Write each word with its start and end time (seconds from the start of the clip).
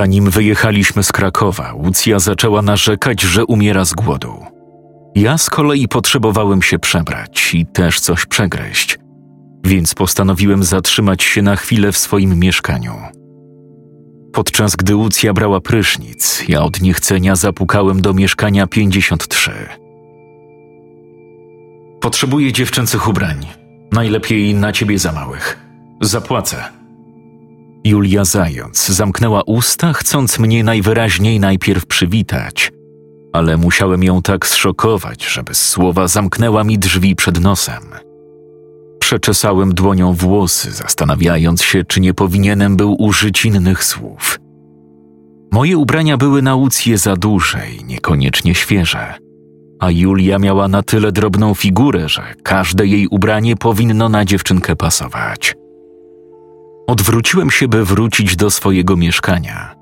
Zanim 0.00 0.30
wyjechaliśmy 0.30 1.02
z 1.02 1.12
Krakowa, 1.12 1.74
Łucja 1.74 2.18
zaczęła 2.18 2.62
narzekać, 2.62 3.20
że 3.20 3.44
umiera 3.44 3.84
z 3.84 3.92
głodu. 3.92 4.46
Ja 5.14 5.38
z 5.38 5.50
kolei 5.50 5.88
potrzebowałem 5.88 6.62
się 6.62 6.78
przebrać 6.78 7.54
i 7.54 7.66
też 7.66 8.00
coś 8.00 8.26
przegryźć, 8.26 8.98
więc 9.64 9.94
postanowiłem 9.94 10.64
zatrzymać 10.64 11.22
się 11.22 11.42
na 11.42 11.56
chwilę 11.56 11.92
w 11.92 11.98
swoim 11.98 12.38
mieszkaniu. 12.38 12.94
Podczas 14.32 14.76
gdy 14.76 14.96
Łucja 14.96 15.32
brała 15.32 15.60
prysznic, 15.60 16.44
ja 16.48 16.62
od 16.62 16.80
niechcenia 16.80 17.36
zapukałem 17.36 18.02
do 18.02 18.14
mieszkania 18.14 18.66
53. 18.66 19.52
Potrzebuję 22.00 22.52
dziewczęcych 22.52 23.08
ubrań. 23.08 23.46
Najlepiej 23.92 24.54
na 24.54 24.72
ciebie 24.72 24.98
za 24.98 25.12
małych. 25.12 25.58
Zapłacę. 26.00 26.79
Julia 27.84 28.24
Zając 28.24 28.86
zamknęła 28.86 29.42
usta, 29.46 29.92
chcąc 29.92 30.38
mnie 30.38 30.64
najwyraźniej 30.64 31.40
najpierw 31.40 31.86
przywitać, 31.86 32.72
ale 33.32 33.56
musiałem 33.56 34.02
ją 34.02 34.22
tak 34.22 34.46
zszokować, 34.46 35.24
że 35.24 35.42
bez 35.42 35.68
słowa 35.68 36.08
zamknęła 36.08 36.64
mi 36.64 36.78
drzwi 36.78 37.16
przed 37.16 37.40
nosem. 37.40 37.82
Przeczesałem 39.00 39.74
dłonią 39.74 40.12
włosy, 40.12 40.70
zastanawiając 40.70 41.62
się, 41.62 41.84
czy 41.84 42.00
nie 42.00 42.14
powinienem 42.14 42.76
był 42.76 43.02
użyć 43.02 43.44
innych 43.44 43.84
słów. 43.84 44.38
Moje 45.52 45.78
ubrania 45.78 46.16
były 46.16 46.42
na 46.42 46.54
Łucję 46.54 46.98
za 46.98 47.16
duże 47.16 47.70
i 47.80 47.84
niekoniecznie 47.84 48.54
świeże, 48.54 49.14
a 49.80 49.90
Julia 49.90 50.38
miała 50.38 50.68
na 50.68 50.82
tyle 50.82 51.12
drobną 51.12 51.54
figurę, 51.54 52.08
że 52.08 52.22
każde 52.42 52.86
jej 52.86 53.06
ubranie 53.06 53.56
powinno 53.56 54.08
na 54.08 54.24
dziewczynkę 54.24 54.76
pasować. 54.76 55.59
Odwróciłem 56.90 57.50
się, 57.50 57.68
by 57.68 57.84
wrócić 57.84 58.36
do 58.36 58.50
swojego 58.50 58.96
mieszkania, 58.96 59.74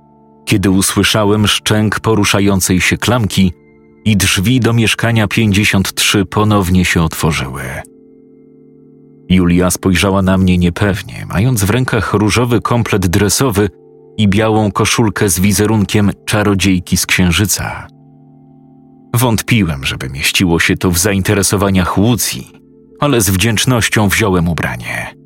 kiedy 0.44 0.70
usłyszałem 0.70 1.46
szczęk 1.46 2.00
poruszającej 2.00 2.80
się 2.80 2.96
klamki 2.96 3.52
i 4.04 4.16
drzwi 4.16 4.60
do 4.60 4.72
mieszkania 4.72 5.28
53 5.28 6.24
ponownie 6.24 6.84
się 6.84 7.02
otworzyły. 7.02 7.62
Julia 9.28 9.70
spojrzała 9.70 10.22
na 10.22 10.38
mnie 10.38 10.58
niepewnie, 10.58 11.26
mając 11.28 11.64
w 11.64 11.70
rękach 11.70 12.14
różowy 12.14 12.60
komplet 12.60 13.06
dresowy 13.06 13.68
i 14.16 14.28
białą 14.28 14.72
koszulkę 14.72 15.28
z 15.28 15.40
wizerunkiem 15.40 16.10
czarodziejki 16.26 16.96
z 16.96 17.06
księżyca. 17.06 17.86
Wątpiłem, 19.14 19.84
żeby 19.84 20.10
mieściło 20.10 20.60
się 20.60 20.76
to 20.76 20.90
w 20.90 20.98
zainteresowaniach 20.98 21.98
Łucji, 21.98 22.52
ale 23.00 23.20
z 23.20 23.30
wdzięcznością 23.30 24.08
wziąłem 24.08 24.48
ubranie. 24.48 25.17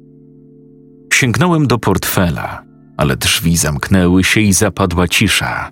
Sięgnąłem 1.23 1.67
do 1.67 1.79
portfela, 1.79 2.63
ale 2.97 3.17
drzwi 3.17 3.57
zamknęły 3.57 4.25
się 4.25 4.41
i 4.41 4.53
zapadła 4.53 5.09
cisza. 5.09 5.71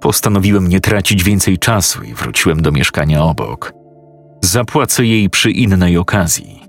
Postanowiłem 0.00 0.68
nie 0.68 0.80
tracić 0.80 1.24
więcej 1.24 1.58
czasu 1.58 2.02
i 2.02 2.14
wróciłem 2.14 2.62
do 2.62 2.72
mieszkania 2.72 3.22
obok. 3.22 3.72
Zapłacę 4.44 5.06
jej 5.06 5.30
przy 5.30 5.50
innej 5.50 5.96
okazji. 5.96 6.62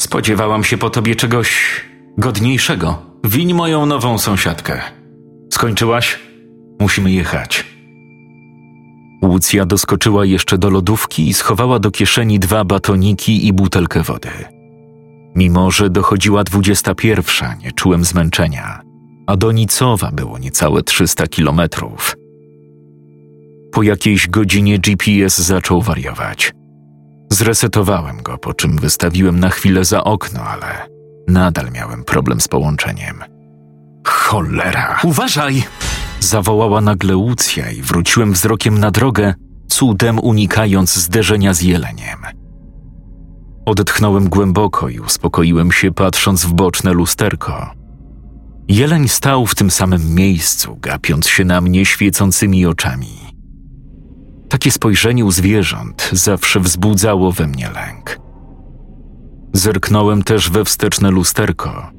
Spodziewałam 0.00 0.64
się 0.64 0.78
po 0.78 0.90
tobie 0.90 1.16
czegoś 1.16 1.80
godniejszego. 2.18 3.02
Wiń 3.24 3.54
moją 3.54 3.86
nową 3.86 4.18
sąsiadkę. 4.18 4.80
Skończyłaś? 5.52 6.18
Musimy 6.80 7.12
jechać. 7.12 7.64
Łucja 9.24 9.66
doskoczyła 9.66 10.24
jeszcze 10.24 10.58
do 10.58 10.70
lodówki 10.70 11.28
i 11.28 11.34
schowała 11.34 11.78
do 11.78 11.90
kieszeni 11.90 12.38
dwa 12.38 12.64
batoniki 12.64 13.46
i 13.46 13.52
butelkę 13.52 14.02
wody. 14.02 14.61
Mimo, 15.34 15.70
że 15.70 15.90
dochodziła 15.90 16.44
dwudziesta 16.44 16.94
pierwsza, 16.94 17.54
nie 17.54 17.72
czułem 17.72 18.04
zmęczenia, 18.04 18.80
a 19.26 19.36
do 19.36 19.52
Nicowa 19.52 20.10
było 20.12 20.38
niecałe 20.38 20.82
300 20.82 21.26
kilometrów. 21.26 22.16
Po 23.72 23.82
jakiejś 23.82 24.28
godzinie 24.28 24.78
GPS 24.78 25.38
zaczął 25.38 25.82
wariować. 25.82 26.52
Zresetowałem 27.30 28.22
go, 28.22 28.38
po 28.38 28.54
czym 28.54 28.78
wystawiłem 28.78 29.40
na 29.40 29.50
chwilę 29.50 29.84
za 29.84 30.04
okno, 30.04 30.40
ale 30.40 30.88
nadal 31.28 31.70
miałem 31.70 32.04
problem 32.04 32.40
z 32.40 32.48
połączeniem. 32.48 33.16
Cholera! 34.06 35.00
Uważaj! 35.04 35.62
Zawołała 36.20 36.80
nagle 36.80 37.16
Łucja 37.16 37.70
i 37.70 37.82
wróciłem 37.82 38.32
wzrokiem 38.32 38.78
na 38.78 38.90
drogę, 38.90 39.34
cudem 39.68 40.18
unikając 40.18 40.94
zderzenia 40.94 41.54
z 41.54 41.62
jeleniem. 41.62 42.41
Odetchnąłem 43.72 44.28
głęboko 44.28 44.88
i 44.88 45.00
uspokoiłem 45.00 45.72
się, 45.72 45.92
patrząc 45.92 46.44
w 46.44 46.52
boczne 46.52 46.92
lusterko. 46.92 47.70
Jeleń 48.68 49.08
stał 49.08 49.46
w 49.46 49.54
tym 49.54 49.70
samym 49.70 50.14
miejscu, 50.14 50.76
gapiąc 50.80 51.28
się 51.28 51.44
na 51.44 51.60
mnie 51.60 51.86
świecącymi 51.86 52.66
oczami. 52.66 53.18
Takie 54.48 54.70
spojrzenie 54.70 55.24
u 55.24 55.30
zwierząt 55.30 56.10
zawsze 56.12 56.60
wzbudzało 56.60 57.32
we 57.32 57.46
mnie 57.46 57.70
lęk. 57.70 58.18
Zerknąłem 59.52 60.22
też 60.22 60.50
we 60.50 60.64
wsteczne 60.64 61.10
lusterko 61.10 61.90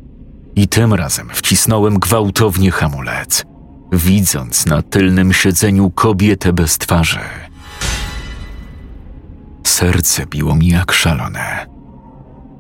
i 0.56 0.68
tym 0.68 0.94
razem 0.94 1.30
wcisnąłem 1.34 2.00
gwałtownie 2.00 2.72
hamulec, 2.72 3.46
widząc 3.92 4.66
na 4.66 4.82
tylnym 4.82 5.34
siedzeniu 5.34 5.90
kobietę 5.92 6.54
bez 6.54 6.78
twarzy. 6.78 7.20
Serce 9.74 10.26
biło 10.26 10.56
mi 10.56 10.68
jak 10.68 10.92
szalone. 10.92 11.66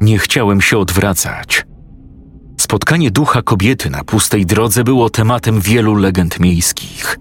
Nie 0.02 0.18
chciałem 0.18 0.62
się 0.62 0.78
odwracać. 0.78 1.66
Spotkanie 2.62 3.12
ducha 3.12 3.42
kobiety 3.42 3.90
na 3.90 4.04
pustej 4.04 4.46
drodze 4.46 4.84
było 4.84 5.10
tematem 5.10 5.62
wielu 5.62 5.96
legend 5.96 6.40
miejskich. 6.40 7.20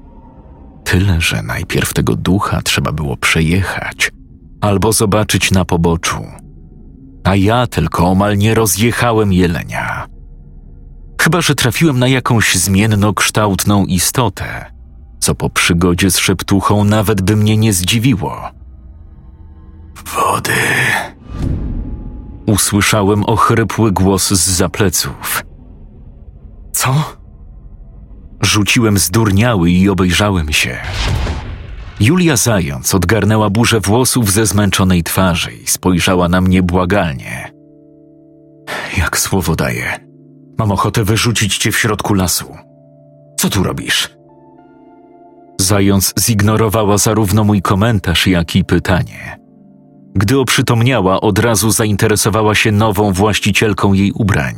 Tyle, 0.85 1.21
że 1.21 1.43
najpierw 1.43 1.95
tego 1.95 2.17
ducha 2.17 2.63
trzeba 2.63 2.93
było 2.93 3.17
przejechać 3.17 4.11
albo 4.61 4.93
zobaczyć 4.93 5.51
na 5.51 5.65
poboczu. 5.65 6.27
A 7.25 7.37
ja 7.37 7.67
tylko 7.67 8.09
omal 8.09 8.39
nie 8.39 8.55
rozjechałem 8.55 9.33
jelenia. 9.33 10.07
Chyba, 11.23 11.41
że 11.41 11.55
trafiłem 11.55 11.99
na 11.99 12.09
jakąś 12.09 12.55
zmiennokształtną 12.55 13.85
istotę, 13.87 14.73
co 15.21 15.35
po 15.35 15.51
przygodzie 15.51 16.11
z 16.11 16.19
szeptuchą 16.19 16.85
nawet 16.85 17.23
by 17.23 17.37
mnie 17.37 17.57
nie 17.57 17.73
zdziwiło. 17.73 18.62
Wody. 20.07 20.53
Usłyszałem 22.47 23.25
ochrypły 23.25 23.93
głos 23.93 24.29
z 24.29 24.51
zapleców. 24.51 25.45
Co? 26.73 26.95
Rzuciłem 28.43 28.99
zdurniały 28.99 29.71
i 29.71 29.89
obejrzałem 29.89 30.53
się. 30.53 30.79
Julia 32.01 32.37
Zając 32.37 32.95
odgarnęła 32.95 33.51
burzę 33.51 33.81
włosów 33.81 34.33
ze 34.33 34.47
zmęczonej 34.47 35.03
twarzy 35.03 35.53
i 35.53 35.67
spojrzała 35.67 36.29
na 36.29 36.41
mnie 36.41 36.63
błagalnie. 36.63 37.53
Jak 38.99 39.19
słowo 39.19 39.57
daję, 39.57 40.01
mam 40.59 40.73
ochotę 40.73 41.05
wyrzucić 41.05 41.59
cię 41.59 41.73
w 41.73 41.79
środku 41.79 42.15
lasu. 42.15 42.57
Co 43.41 43.51
tu 43.51 43.63
robisz? 43.63 44.11
Zając 45.61 46.15
zignorowała 46.21 46.99
zarówno 46.99 47.45
mój 47.45 47.63
komentarz, 47.63 48.27
jak 48.27 48.57
i 48.57 48.65
pytanie. 48.65 49.42
Gdy 50.15 50.39
oprzytomniała, 50.39 51.21
od 51.21 51.39
razu 51.39 51.71
zainteresowała 51.71 52.55
się 52.55 52.73
nową 52.73 53.13
właścicielką 53.13 53.93
jej 53.93 54.13
ubrań. 54.13 54.57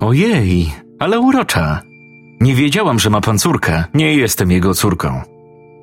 Ojej, 0.00 0.72
ale 0.98 1.20
urocza. 1.20 1.82
Nie 2.40 2.54
wiedziałam, 2.54 2.98
że 2.98 3.10
ma 3.10 3.20
pan 3.20 3.38
córkę. 3.38 3.84
Nie 3.94 4.14
jestem 4.14 4.50
jego 4.50 4.74
córką. 4.74 5.22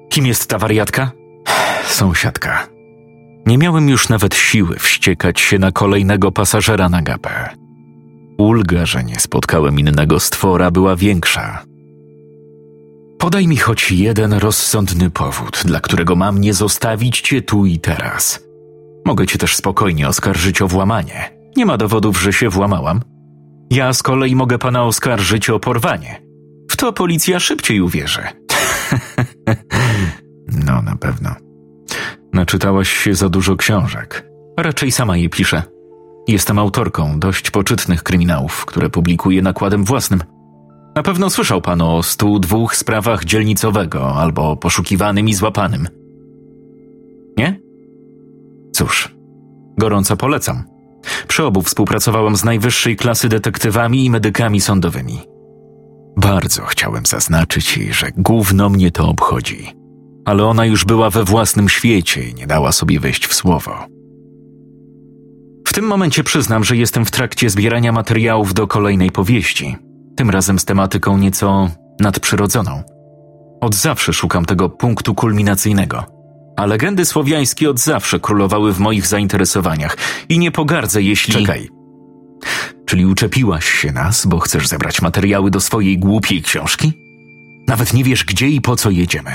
Kim 0.10 0.26
jest 0.26 0.50
ta 0.50 0.58
wariatka? 0.58 1.12
Sąsiadka. 1.86 2.68
Nie 3.46 3.58
miałem 3.58 3.90
już 3.90 4.10
nawet 4.10 4.36
siły 4.36 4.76
wściekać 4.80 5.40
się 5.40 5.60
na 5.60 5.72
kolejnego 5.72 6.32
pasażera 6.32 6.90
na 6.90 7.02
gapę. 7.02 7.50
Ulga, 8.38 8.86
że 8.86 9.04
nie 9.04 9.20
spotkałem 9.20 9.80
innego 9.80 10.20
stwora, 10.20 10.72
była 10.72 10.96
większa. 10.96 11.64
Podaj 13.20 13.48
mi 13.48 13.58
choć 13.58 13.92
jeden 13.92 14.34
rozsądny 14.34 15.10
powód, 15.10 15.62
dla 15.66 15.80
którego 15.80 16.16
mam 16.16 16.42
nie 16.42 16.54
zostawić 16.54 17.22
cię 17.22 17.42
tu 17.42 17.66
i 17.66 17.80
teraz. 17.80 18.44
Mogę 19.06 19.28
cię 19.28 19.38
też 19.38 19.56
spokojnie 19.56 20.08
oskarżyć 20.08 20.62
o 20.62 20.68
włamanie. 20.68 21.40
Nie 21.58 21.66
ma 21.66 21.78
dowodów, 21.78 22.22
że 22.22 22.34
się 22.34 22.50
włamałam. 22.50 23.02
Ja 23.72 23.94
z 23.94 24.04
kolei 24.04 24.36
mogę 24.36 24.58
pana 24.58 24.84
oskarżyć 24.84 25.50
o 25.50 25.60
porwanie. 25.60 26.22
to 26.78 26.94
policja 26.94 27.40
szybciej 27.40 27.82
uwierzy. 27.82 28.22
no, 30.68 30.82
na 30.82 30.96
pewno. 30.96 31.36
Naczytałaś 32.34 32.90
się 32.90 33.16
za 33.16 33.30
dużo 33.30 33.56
książek. 33.56 34.26
Raczej 34.58 34.92
sama 34.92 35.18
je 35.18 35.30
piszę. 35.30 35.64
Jestem 36.28 36.60
autorką 36.60 37.20
dość 37.20 37.52
poczytnych 37.52 38.04
kryminałów, 38.04 38.66
które 38.66 38.90
publikuję 38.90 39.42
nakładem 39.42 39.86
własnym. 39.86 40.39
Na 40.96 41.04
pewno 41.04 41.30
słyszał 41.30 41.62
pan 41.62 41.82
o 41.82 42.04
stu 42.04 42.40
dwóch 42.40 42.76
sprawach 42.76 43.26
dzielnicowego 43.26 44.16
albo 44.16 44.56
poszukiwanym 44.58 45.30
i 45.30 45.34
złapanym. 45.34 45.88
Nie? 47.38 47.60
Cóż, 48.72 49.16
gorąco 49.78 50.18
polecam. 50.18 50.64
Przy 51.28 51.44
obu 51.44 51.62
współpracowałem 51.62 52.36
z 52.36 52.44
najwyższej 52.44 52.96
klasy 52.96 53.30
detektywami 53.30 54.06
i 54.06 54.10
medykami 54.10 54.62
sądowymi. 54.62 55.20
Bardzo 56.18 56.66
chciałem 56.66 57.06
zaznaczyć 57.06 57.78
jej, 57.78 57.94
że 57.94 58.08
gówno 58.18 58.70
mnie 58.70 58.92
to 58.92 59.10
obchodzi. 59.10 59.68
Ale 60.26 60.46
ona 60.46 60.66
już 60.66 60.86
była 60.86 61.10
we 61.10 61.24
własnym 61.24 61.70
świecie 61.70 62.30
i 62.30 62.34
nie 62.34 62.48
dała 62.48 62.72
sobie 62.72 63.00
wejść 63.00 63.28
w 63.28 63.34
słowo. 63.34 63.72
W 65.68 65.74
tym 65.74 65.86
momencie 65.86 66.24
przyznam, 66.24 66.64
że 66.64 66.78
jestem 66.78 67.06
w 67.06 67.12
trakcie 67.12 67.50
zbierania 67.50 67.92
materiałów 67.92 68.54
do 68.54 68.68
kolejnej 68.68 69.12
powieści, 69.12 69.76
tym 70.20 70.30
razem 70.30 70.60
z 70.60 70.66
tematyką 70.66 71.18
nieco 71.18 71.70
nadprzyrodzoną. 72.00 72.84
Od 73.62 73.76
zawsze 73.76 74.14
szukam 74.14 74.46
tego 74.46 74.70
punktu 74.70 75.16
kulminacyjnego, 75.16 76.06
a 76.58 76.66
legendy 76.66 77.06
słowiańskie 77.06 77.70
od 77.70 77.80
zawsze 77.80 78.20
królowały 78.20 78.74
w 78.74 78.80
moich 78.80 79.08
zainteresowaniach 79.08 79.98
i 80.30 80.40
nie 80.40 80.52
pogardzę, 80.52 81.02
jeśli. 81.02 81.34
Czekaj. 81.34 81.70
Czyli 82.86 83.06
uczepiłaś 83.06 83.66
się 83.66 83.92
nas, 83.92 84.26
bo 84.26 84.40
chcesz 84.40 84.68
zebrać 84.68 85.02
materiały 85.02 85.52
do 85.52 85.60
swojej 85.60 85.98
głupiej 85.98 86.42
książki? 86.42 86.94
Nawet 87.68 87.94
nie 87.94 88.04
wiesz, 88.04 88.26
gdzie 88.26 88.48
i 88.48 88.62
po 88.62 88.76
co 88.76 88.90
jedziemy. 88.90 89.32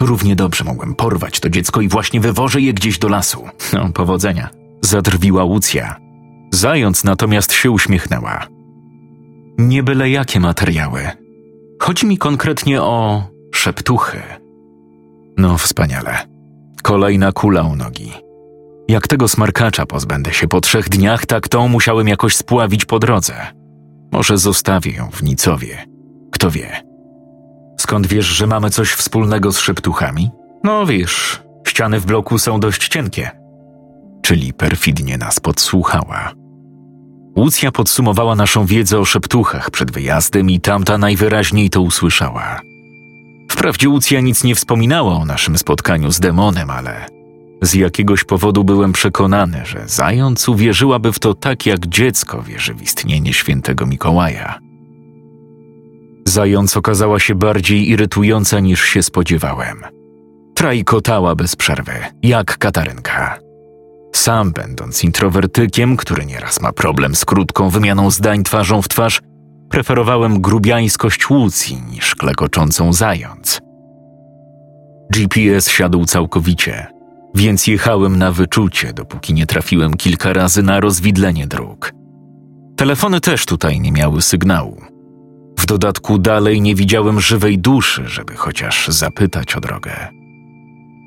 Równie 0.00 0.36
dobrze 0.36 0.64
mogłem 0.64 0.94
porwać 0.94 1.40
to 1.40 1.50
dziecko 1.50 1.80
i 1.80 1.88
właśnie 1.88 2.20
wywożę 2.20 2.60
je 2.60 2.72
gdzieś 2.72 2.98
do 2.98 3.08
lasu. 3.08 3.48
No, 3.72 3.88
powodzenia. 3.94 4.48
Zadrwiła 4.80 5.44
Łucja. 5.44 5.96
Zając 6.50 7.04
natomiast 7.04 7.52
się 7.52 7.70
uśmiechnęła. 7.70 8.53
Nie 9.58 9.82
byle 9.82 10.10
jakie 10.10 10.40
materiały. 10.40 11.10
Chodzi 11.82 12.06
mi 12.06 12.18
konkretnie 12.18 12.82
o 12.82 13.22
szeptuchy. 13.54 14.22
No, 15.36 15.58
wspaniale. 15.58 16.18
Kolejna 16.82 17.32
kula 17.32 17.62
u 17.62 17.76
nogi. 17.76 18.12
Jak 18.88 19.08
tego 19.08 19.28
smarkacza 19.28 19.86
pozbędę 19.86 20.32
się 20.32 20.48
po 20.48 20.60
trzech 20.60 20.88
dniach, 20.88 21.26
tak 21.26 21.48
tą 21.48 21.68
musiałem 21.68 22.08
jakoś 22.08 22.36
spławić 22.36 22.84
po 22.84 22.98
drodze. 22.98 23.34
Może 24.12 24.38
zostawię 24.38 24.92
ją 24.92 25.10
w 25.10 25.22
Nicowie. 25.22 25.84
Kto 26.32 26.50
wie. 26.50 26.82
Skąd 27.80 28.06
wiesz, 28.06 28.26
że 28.26 28.46
mamy 28.46 28.70
coś 28.70 28.92
wspólnego 28.92 29.52
z 29.52 29.58
szeptuchami? 29.58 30.30
No 30.64 30.86
wiesz, 30.86 31.42
ściany 31.68 32.00
w 32.00 32.06
bloku 32.06 32.38
są 32.38 32.60
dość 32.60 32.88
cienkie. 32.88 33.30
Czyli 34.22 34.52
perfidnie 34.52 35.18
nas 35.18 35.40
podsłuchała. 35.40 36.32
Łucja 37.36 37.72
podsumowała 37.72 38.36
naszą 38.36 38.66
wiedzę 38.66 38.98
o 38.98 39.04
szeptuchach 39.04 39.70
przed 39.70 39.90
wyjazdem 39.90 40.50
i 40.50 40.60
tamta 40.60 40.98
najwyraźniej 40.98 41.70
to 41.70 41.80
usłyszała. 41.80 42.60
Wprawdzie 43.50 43.88
Łucja 43.88 44.20
nic 44.20 44.44
nie 44.44 44.54
wspominała 44.54 45.14
o 45.14 45.24
naszym 45.24 45.58
spotkaniu 45.58 46.12
z 46.12 46.20
demonem, 46.20 46.70
ale 46.70 47.06
z 47.62 47.74
jakiegoś 47.74 48.24
powodu 48.24 48.64
byłem 48.64 48.92
przekonany, 48.92 49.66
że 49.66 49.82
zając 49.86 50.48
uwierzyłaby 50.48 51.12
w 51.12 51.18
to 51.18 51.34
tak, 51.34 51.66
jak 51.66 51.86
dziecko 51.86 52.42
wierzy 52.42 52.74
w 52.74 52.82
istnienie 52.82 53.32
świętego 53.32 53.86
Mikołaja. 53.86 54.58
Zając 56.24 56.76
okazała 56.76 57.20
się 57.20 57.34
bardziej 57.34 57.90
irytująca 57.90 58.60
niż 58.60 58.84
się 58.84 59.02
spodziewałem. 59.02 59.82
Trajkotała 60.54 61.34
bez 61.34 61.56
przerwy, 61.56 61.92
jak 62.22 62.58
katarynka. 62.58 63.43
Sam 64.16 64.52
będąc 64.52 65.04
introwertykiem, 65.04 65.96
który 65.96 66.26
nieraz 66.26 66.60
ma 66.60 66.72
problem 66.72 67.14
z 67.14 67.24
krótką 67.24 67.70
wymianą 67.70 68.10
zdań 68.10 68.42
twarzą 68.44 68.82
w 68.82 68.88
twarz, 68.88 69.20
preferowałem 69.70 70.40
grubiańskość 70.40 71.30
Łucji 71.30 71.82
niż 71.90 72.14
klekoczącą 72.14 72.92
zając. 72.92 73.60
GPS 75.12 75.68
siadł 75.68 76.04
całkowicie, 76.04 76.86
więc 77.34 77.66
jechałem 77.66 78.18
na 78.18 78.32
wyczucie, 78.32 78.92
dopóki 78.92 79.34
nie 79.34 79.46
trafiłem 79.46 79.94
kilka 79.94 80.32
razy 80.32 80.62
na 80.62 80.80
rozwidlenie 80.80 81.46
dróg. 81.46 81.92
Telefony 82.76 83.20
też 83.20 83.46
tutaj 83.46 83.80
nie 83.80 83.92
miały 83.92 84.22
sygnału. 84.22 84.80
W 85.58 85.66
dodatku 85.66 86.18
dalej 86.18 86.60
nie 86.60 86.74
widziałem 86.74 87.20
żywej 87.20 87.58
duszy, 87.58 88.08
żeby 88.08 88.34
chociaż 88.34 88.88
zapytać 88.88 89.56
o 89.56 89.60
drogę. 89.60 90.23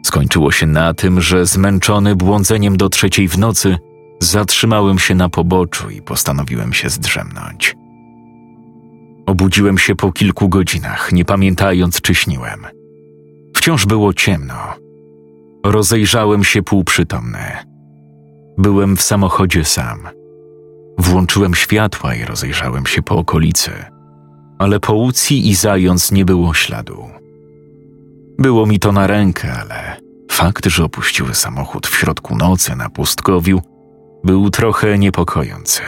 Skończyło 0.07 0.51
się 0.51 0.67
na 0.67 0.93
tym, 0.93 1.21
że 1.21 1.45
zmęczony 1.45 2.15
błądzeniem 2.15 2.77
do 2.77 2.89
trzeciej 2.89 3.27
w 3.27 3.37
nocy, 3.37 3.77
zatrzymałem 4.19 4.99
się 4.99 5.15
na 5.15 5.29
poboczu 5.29 5.89
i 5.89 6.01
postanowiłem 6.01 6.73
się 6.73 6.89
zdrzemnąć. 6.89 7.75
Obudziłem 9.25 9.77
się 9.77 9.95
po 9.95 10.11
kilku 10.11 10.49
godzinach, 10.49 11.11
nie 11.11 11.25
pamiętając, 11.25 12.01
czy 12.01 12.15
śniłem. 12.15 12.67
Wciąż 13.55 13.85
było 13.85 14.13
ciemno. 14.13 14.55
Rozejrzałem 15.65 16.43
się 16.43 16.63
półprzytomny. 16.63 17.45
Byłem 18.57 18.97
w 18.97 19.01
samochodzie 19.01 19.63
sam. 19.63 19.99
Włączyłem 20.97 21.55
światła 21.55 22.15
i 22.15 22.25
rozejrzałem 22.25 22.85
się 22.85 23.01
po 23.01 23.15
okolicy, 23.15 23.71
ale 24.59 24.79
po 24.79 24.93
Łucji 24.93 25.49
i 25.49 25.55
zając 25.55 26.11
nie 26.11 26.25
było 26.25 26.53
śladu. 26.53 27.16
Było 28.37 28.65
mi 28.65 28.79
to 28.79 28.91
na 28.91 29.07
rękę, 29.07 29.53
ale 29.61 29.97
fakt, 30.31 30.65
że 30.65 30.83
opuściły 30.83 31.35
samochód 31.35 31.87
w 31.87 31.95
środku 31.95 32.35
nocy 32.35 32.75
na 32.75 32.89
pustkowiu, 32.89 33.61
był 34.23 34.49
trochę 34.49 34.99
niepokojący. 34.99 35.81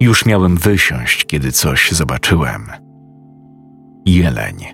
Już 0.00 0.26
miałem 0.26 0.56
wysiąść, 0.56 1.24
kiedy 1.24 1.52
coś 1.52 1.92
zobaczyłem. 1.92 2.66
Jeleń. 4.06 4.64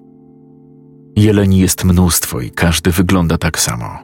Jeleni 1.16 1.58
jest 1.58 1.84
mnóstwo 1.84 2.40
i 2.40 2.50
każdy 2.50 2.90
wygląda 2.90 3.38
tak 3.38 3.60
samo. 3.60 3.98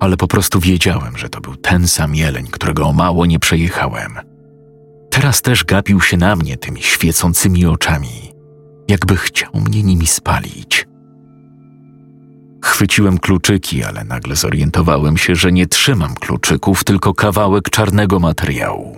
Ale 0.00 0.16
po 0.16 0.28
prostu 0.28 0.60
wiedziałem, 0.60 1.18
że 1.18 1.28
to 1.28 1.40
był 1.40 1.56
ten 1.56 1.88
sam 1.88 2.14
jeleń, 2.14 2.46
którego 2.46 2.86
o 2.86 2.92
mało 2.92 3.26
nie 3.26 3.38
przejechałem. 3.38 4.12
Teraz 5.10 5.42
też 5.42 5.64
gapił 5.64 6.00
się 6.00 6.16
na 6.16 6.36
mnie 6.36 6.56
tymi 6.56 6.82
świecącymi 6.82 7.66
oczami, 7.66 8.32
jakby 8.88 9.16
chciał 9.16 9.50
mnie 9.54 9.82
nimi 9.82 10.06
spalić. 10.06 10.87
Chwyciłem 12.62 13.18
kluczyki, 13.18 13.84
ale 13.84 14.04
nagle 14.04 14.36
zorientowałem 14.36 15.16
się, 15.16 15.34
że 15.34 15.52
nie 15.52 15.66
trzymam 15.66 16.14
kluczyków, 16.14 16.84
tylko 16.84 17.14
kawałek 17.14 17.70
czarnego 17.70 18.18
materiału. 18.20 18.96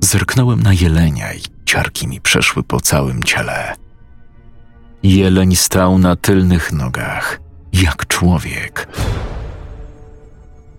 Zerknąłem 0.00 0.62
na 0.62 0.72
jelenia 0.72 1.34
i 1.34 1.40
ciarki 1.64 2.08
mi 2.08 2.20
przeszły 2.20 2.62
po 2.62 2.80
całym 2.80 3.22
ciele. 3.22 3.76
Jeleń 5.02 5.56
stał 5.56 5.98
na 5.98 6.16
tylnych 6.16 6.72
nogach, 6.72 7.40
jak 7.72 8.06
człowiek. 8.06 8.88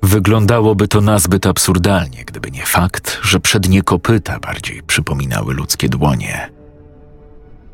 Wyglądałoby 0.03 0.87
to 0.87 1.01
nazbyt 1.01 1.45
absurdalnie, 1.45 2.25
gdyby 2.25 2.51
nie 2.51 2.65
fakt, 2.65 3.19
że 3.23 3.39
przednie 3.39 3.83
kopyta 3.83 4.39
bardziej 4.39 4.83
przypominały 4.83 5.53
ludzkie 5.53 5.89
dłonie. 5.89 6.54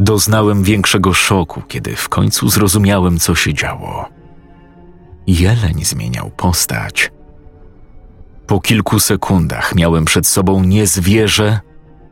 Doznałem 0.01 0.63
większego 0.63 1.13
szoku, 1.13 1.62
kiedy 1.67 1.96
w 1.96 2.10
końcu 2.10 2.50
zrozumiałem, 2.50 3.20
co 3.20 3.36
się 3.36 3.53
działo. 3.53 4.10
Jeleń 5.27 5.86
zmieniał 5.86 6.29
postać. 6.29 7.12
Po 8.48 8.60
kilku 8.60 9.00
sekundach 9.00 9.75
miałem 9.75 10.05
przed 10.05 10.27
sobą 10.27 10.63
nie 10.63 10.88
zwierzę, 10.88 11.60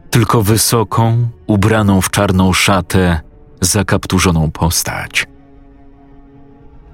tylko 0.10 0.44
wysoką, 0.44 1.28
ubraną 1.48 2.02
w 2.02 2.10
czarną 2.10 2.54
szatę, 2.54 3.22
zakapturzoną 3.62 4.52
postać. 4.52 5.28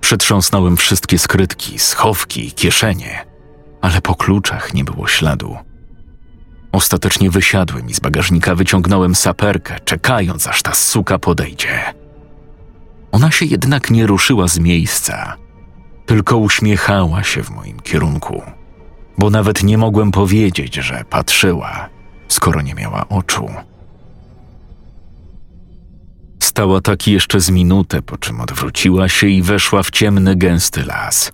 Przetrząsnąłem 0.01 0.77
wszystkie 0.77 1.19
skrytki, 1.19 1.79
schowki, 1.79 2.51
kieszenie, 2.51 3.25
ale 3.81 4.01
po 4.01 4.15
kluczach 4.15 4.73
nie 4.73 4.83
było 4.83 5.07
śladu. 5.07 5.57
Ostatecznie 6.75 7.29
wysiadłem 7.29 7.89
i 7.89 7.93
z 7.93 7.99
bagażnika 7.99 8.55
wyciągnąłem 8.55 9.15
saperkę, 9.15 9.79
czekając 9.85 10.47
aż 10.47 10.61
ta 10.61 10.73
suka 10.73 11.19
podejdzie. 11.19 11.93
Ona 13.11 13.31
się 13.31 13.45
jednak 13.45 13.91
nie 13.91 14.07
ruszyła 14.07 14.47
z 14.47 14.59
miejsca, 14.59 15.37
tylko 16.05 16.37
uśmiechała 16.37 17.23
się 17.23 17.43
w 17.43 17.49
moim 17.49 17.79
kierunku, 17.79 18.41
bo 19.17 19.29
nawet 19.29 19.63
nie 19.63 19.77
mogłem 19.77 20.11
powiedzieć, 20.11 20.75
że 20.75 21.03
patrzyła, 21.09 21.89
skoro 22.27 22.61
nie 22.61 22.73
miała 22.73 23.09
oczu. 23.09 23.49
Stała 26.39 26.81
tak 26.81 27.07
jeszcze 27.07 27.39
z 27.39 27.49
minutę, 27.49 28.01
po 28.01 28.17
czym 28.17 28.41
odwróciła 28.41 29.09
się 29.09 29.27
i 29.27 29.41
weszła 29.41 29.83
w 29.83 29.91
ciemny, 29.91 30.35
gęsty 30.35 30.85
las. 30.85 31.31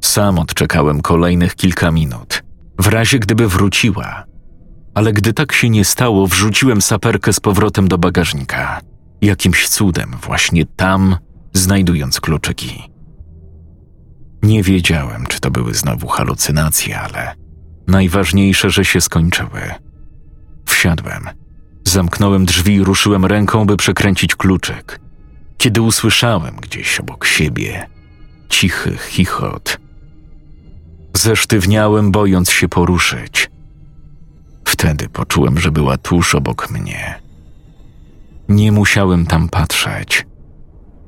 Sam 0.00 0.38
odczekałem 0.38 1.02
kolejnych 1.02 1.54
kilka 1.54 1.90
minut, 1.90 2.45
w 2.78 2.86
razie 2.86 3.18
gdyby 3.18 3.48
wróciła, 3.48 4.24
Ale 4.94 5.12
gdy 5.12 5.32
tak 5.32 5.52
się 5.52 5.70
nie 5.70 5.84
stało, 5.84 6.26
wrzuciłem 6.26 6.82
saperkę 6.82 7.32
z 7.32 7.40
powrotem 7.40 7.88
do 7.88 7.98
bagażnika. 7.98 8.80
Jakimś 9.20 9.68
cudem, 9.68 10.10
właśnie 10.22 10.66
tam, 10.66 11.16
znajdując 11.52 12.20
kluczyki. 12.20 12.90
Nie 14.42 14.62
wiedziałem, 14.62 15.26
czy 15.26 15.40
to 15.40 15.50
były 15.50 15.74
znowu 15.74 16.06
halucynacje, 16.06 17.00
ale 17.00 17.34
najważniejsze, 17.86 18.70
że 18.70 18.84
się 18.84 19.00
skończyły. 19.00 19.60
Wsiadłem. 20.66 21.28
Zamknąłem 21.84 22.44
drzwi 22.46 22.74
i 22.74 22.84
ruszyłem 22.84 23.24
ręką, 23.24 23.64
by 23.66 23.76
przekręcić 23.76 24.36
kluczyk, 24.36 25.00
kiedy 25.58 25.82
usłyszałem 25.82 26.56
gdzieś 26.56 27.00
obok 27.00 27.26
siebie 27.26 27.86
cichy 28.48 28.96
chichot. 28.96 29.78
Zesztywniałem, 31.16 32.10
bojąc 32.10 32.50
się 32.50 32.68
poruszyć. 32.68 33.50
Wtedy 34.64 35.08
poczułem, 35.08 35.58
że 35.58 35.70
była 35.70 35.96
tuż 35.96 36.34
obok 36.34 36.70
mnie. 36.70 37.20
Nie 38.48 38.72
musiałem 38.72 39.26
tam 39.26 39.48
patrzeć. 39.48 40.26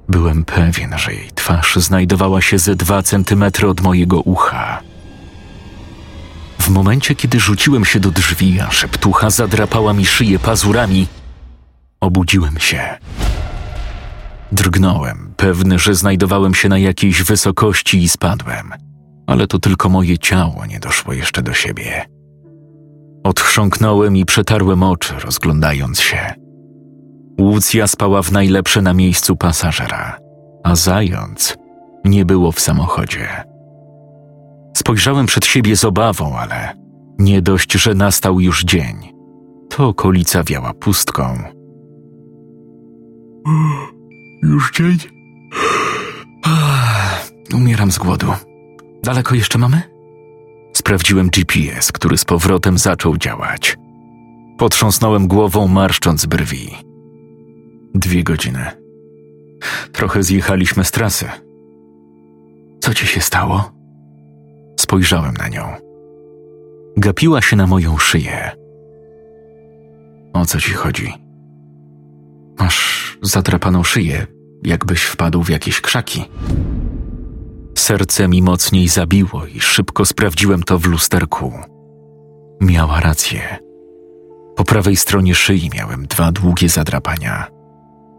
Byłem 0.08 0.44
pewien, 0.44 0.98
że 0.98 1.14
jej 1.14 1.30
twarz 1.34 1.76
znajdowała 1.76 2.40
się 2.40 2.58
ze 2.58 2.76
dwa 2.76 3.02
centymetry 3.02 3.68
od 3.68 3.80
mojego 3.80 4.20
ucha. 4.20 4.82
W 6.58 6.68
momencie, 6.68 7.14
kiedy 7.14 7.40
rzuciłem 7.40 7.84
się 7.84 8.00
do 8.00 8.10
drzwi, 8.10 8.60
a 8.60 8.70
szeptucha 8.70 9.30
zadrapała 9.30 9.92
mi 9.92 10.06
szyję 10.06 10.38
pazurami, 10.38 11.06
obudziłem 12.00 12.58
się. 12.58 12.98
Drgnąłem, 14.52 15.32
pewny, 15.36 15.78
że 15.78 15.94
znajdowałem 15.94 16.54
się 16.54 16.68
na 16.68 16.78
jakiejś 16.78 17.22
wysokości 17.22 18.02
i 18.02 18.08
spadłem, 18.08 18.87
ale 19.28 19.46
to 19.46 19.58
tylko 19.58 19.88
moje 19.88 20.18
ciało 20.18 20.66
nie 20.66 20.80
doszło 20.80 21.12
jeszcze 21.12 21.42
do 21.42 21.52
siebie. 21.52 22.04
Odchrząknąłem 23.24 24.16
i 24.16 24.24
przetarłem 24.24 24.82
oczy, 24.82 25.14
rozglądając 25.24 26.00
się. 26.00 26.34
Łucja 27.40 27.86
spała 27.86 28.22
w 28.22 28.32
najlepsze 28.32 28.82
na 28.82 28.94
miejscu 28.94 29.36
pasażera, 29.36 30.18
a 30.64 30.76
zając 30.76 31.56
nie 32.04 32.24
było 32.24 32.52
w 32.52 32.60
samochodzie. 32.60 33.28
Spojrzałem 34.76 35.26
przed 35.26 35.46
siebie 35.46 35.76
z 35.76 35.84
obawą, 35.84 36.38
ale 36.38 36.74
nie 37.18 37.42
dość, 37.42 37.72
że 37.72 37.94
nastał 37.94 38.40
już 38.40 38.64
dzień. 38.64 38.96
To 39.70 39.88
okolica 39.88 40.44
wiała 40.44 40.74
pustką. 40.74 41.38
Już 44.42 44.72
dzień? 44.72 44.96
Umieram 47.54 47.92
z 47.92 47.98
głodu. 47.98 48.47
Daleko 49.02 49.34
jeszcze 49.34 49.58
mamy? 49.58 49.82
Sprawdziłem 50.76 51.28
GPS, 51.28 51.92
który 51.92 52.18
z 52.18 52.24
powrotem 52.24 52.78
zaczął 52.78 53.16
działać. 53.16 53.76
Potrząsnąłem 54.58 55.28
głową, 55.28 55.68
marszcząc 55.68 56.26
brwi. 56.26 56.70
Dwie 57.94 58.24
godziny. 58.24 58.64
Trochę 59.92 60.22
zjechaliśmy 60.22 60.84
z 60.84 60.90
trasy. 60.90 61.26
Co 62.80 62.94
ci 62.94 63.06
się 63.06 63.20
stało? 63.20 63.72
Spojrzałem 64.80 65.34
na 65.34 65.48
nią. 65.48 65.62
Gapiła 66.96 67.42
się 67.42 67.56
na 67.56 67.66
moją 67.66 67.98
szyję. 67.98 68.50
O 70.32 70.46
co 70.46 70.60
ci 70.60 70.72
chodzi? 70.72 71.12
Masz 72.58 73.18
zatrapaną 73.22 73.82
szyję, 73.82 74.26
jakbyś 74.62 75.02
wpadł 75.02 75.42
w 75.42 75.48
jakieś 75.48 75.80
krzaki. 75.80 76.24
Serce 77.78 78.28
mi 78.28 78.42
mocniej 78.42 78.88
zabiło 78.88 79.46
i 79.46 79.60
szybko 79.60 80.04
sprawdziłem 80.04 80.62
to 80.62 80.78
w 80.78 80.86
lusterku. 80.86 81.52
Miała 82.60 83.00
rację. 83.00 83.58
Po 84.56 84.64
prawej 84.64 84.96
stronie 84.96 85.34
szyi 85.34 85.70
miałem 85.74 86.06
dwa 86.06 86.32
długie 86.32 86.68
zadrapania. 86.68 87.46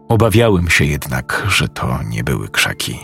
Obawiałem 0.08 0.70
się 0.70 0.84
jednak, 0.84 1.46
że 1.48 1.68
to 1.68 1.98
nie 2.10 2.24
były 2.24 2.48
krzaki. 2.48 2.98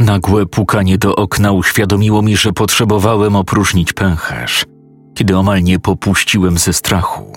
Nagłe 0.00 0.46
pukanie 0.46 0.98
do 0.98 1.16
okna 1.16 1.52
uświadomiło 1.52 2.22
mi, 2.22 2.36
że 2.36 2.52
potrzebowałem 2.52 3.36
opróżnić 3.36 3.92
pęcherz, 3.92 4.64
kiedy 5.14 5.36
omal 5.36 5.62
nie 5.62 5.78
popuściłem 5.78 6.58
ze 6.58 6.72
strachu. 6.72 7.32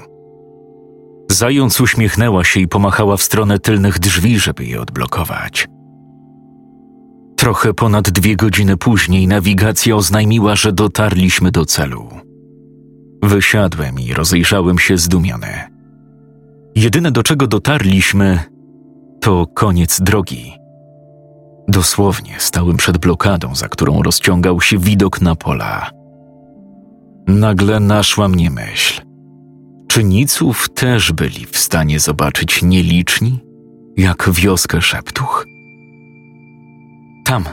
Zając 1.31 1.81
uśmiechnęła 1.81 2.43
się 2.43 2.59
i 2.59 2.67
pomachała 2.67 3.17
w 3.17 3.23
stronę 3.23 3.59
tylnych 3.59 3.99
drzwi, 3.99 4.39
żeby 4.39 4.65
je 4.65 4.81
odblokować. 4.81 5.67
Trochę 7.38 7.74
ponad 7.74 8.10
dwie 8.10 8.36
godziny 8.36 8.77
później 8.77 9.27
nawigacja 9.27 9.96
oznajmiła, 9.96 10.56
że 10.56 10.72
dotarliśmy 10.72 11.51
do 11.51 11.65
celu. 11.65 12.10
Wysiadłem 13.24 14.00
i 14.00 14.13
rozejrzałem 14.13 14.79
się 14.79 14.98
zdumiony. 14.98 15.48
Jedyne 16.75 17.12
do 17.12 17.24
czego 17.24 17.48
dotarliśmy 17.48 18.39
to 19.22 19.48
koniec 19.53 20.01
drogi. 20.01 20.53
Dosłownie 21.67 22.36
stałem 22.38 22.77
przed 22.77 22.98
blokadą, 22.98 23.56
za 23.56 23.70
którą 23.70 24.03
rozciągał 24.03 24.62
się 24.62 24.77
widok 24.77 25.22
na 25.22 25.36
pola. 25.36 25.89
Nagle 27.27 27.79
naszła 27.79 28.27
mnie 28.27 28.50
myśl. 28.50 29.01
Czy 29.88 30.03
Niców 30.03 30.70
też 30.70 31.12
byli 31.12 31.46
w 31.46 31.58
stanie 31.58 32.00
zobaczyć 32.00 32.62
nieliczni, 32.62 33.39
jak 33.98 34.29
wioskę 34.32 34.82
szeptuch? 34.82 35.46
Tam. 37.27 37.43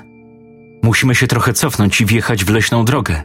Musimy 0.82 1.14
się 1.14 1.26
trochę 1.26 1.52
cofnąć 1.52 2.00
i 2.00 2.06
wjechać 2.06 2.44
w 2.44 2.50
leśną 2.50 2.84
drogę. 2.84 3.22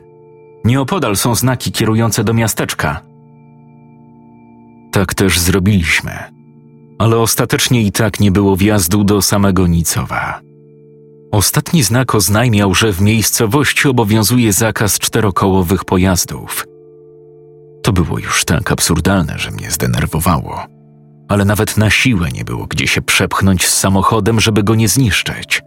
Nieopodal 0.63 1.15
są 1.15 1.35
znaki 1.35 1.71
kierujące 1.71 2.23
do 2.23 2.33
miasteczka. 2.33 3.01
Tak 4.91 5.13
też 5.13 5.39
zrobiliśmy, 5.39 6.11
ale 6.99 7.17
ostatecznie 7.17 7.81
i 7.81 7.91
tak 7.91 8.19
nie 8.19 8.31
było 8.31 8.57
wjazdu 8.57 9.03
do 9.03 9.21
samego 9.21 9.67
Nicowa. 9.67 10.39
Ostatni 11.31 11.83
znak 11.83 12.15
oznajmiał, 12.15 12.75
że 12.75 12.93
w 12.93 13.01
miejscowości 13.01 13.87
obowiązuje 13.87 14.53
zakaz 14.53 14.99
czterokołowych 14.99 15.85
pojazdów. 15.85 16.65
To 17.83 17.93
było 17.93 18.19
już 18.19 18.45
tak 18.45 18.71
absurdalne, 18.71 19.33
że 19.37 19.51
mnie 19.51 19.71
zdenerwowało. 19.71 20.65
Ale 21.27 21.45
nawet 21.45 21.77
na 21.77 21.89
siłę 21.89 22.29
nie 22.33 22.45
było 22.45 22.67
gdzie 22.67 22.87
się 22.87 23.01
przepchnąć 23.01 23.67
z 23.67 23.77
samochodem, 23.77 24.39
żeby 24.39 24.63
go 24.63 24.75
nie 24.75 24.87
zniszczyć. 24.87 25.61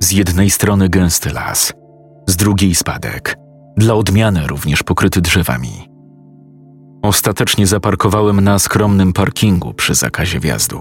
Z 0.00 0.12
jednej 0.12 0.50
strony 0.50 0.88
gęsty 0.88 1.32
las, 1.32 1.72
z 2.26 2.36
drugiej 2.36 2.74
spadek, 2.74 3.36
dla 3.76 3.94
odmiany 3.94 4.46
również 4.46 4.82
pokryty 4.82 5.20
drzewami. 5.20 5.88
Ostatecznie 7.02 7.66
zaparkowałem 7.66 8.40
na 8.40 8.58
skromnym 8.58 9.12
parkingu 9.12 9.74
przy 9.74 9.94
zakazie 9.94 10.40
wjazdu. 10.40 10.80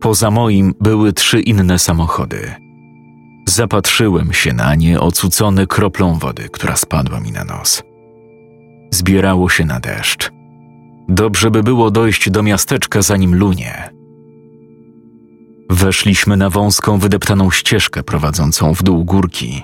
Poza 0.00 0.30
moim 0.30 0.74
były 0.80 1.12
trzy 1.12 1.40
inne 1.40 1.78
samochody. 1.78 2.54
Zapatrzyłem 3.48 4.32
się 4.32 4.52
na 4.52 4.74
nie, 4.74 5.00
ocucony 5.00 5.66
kroplą 5.66 6.18
wody, 6.18 6.48
która 6.52 6.76
spadła 6.76 7.20
mi 7.20 7.32
na 7.32 7.44
nos. 7.44 7.82
Zbierało 8.90 9.48
się 9.48 9.64
na 9.64 9.80
deszcz. 9.80 10.30
Dobrze 11.08 11.50
by 11.50 11.62
było 11.62 11.90
dojść 11.90 12.30
do 12.30 12.42
miasteczka, 12.42 13.02
zanim 13.02 13.34
lunie. 13.34 13.90
Weszliśmy 15.70 16.36
na 16.36 16.50
wąską, 16.50 16.98
wydeptaną 16.98 17.50
ścieżkę 17.50 18.02
prowadzącą 18.02 18.74
w 18.74 18.82
dół 18.82 19.04
górki. 19.04 19.62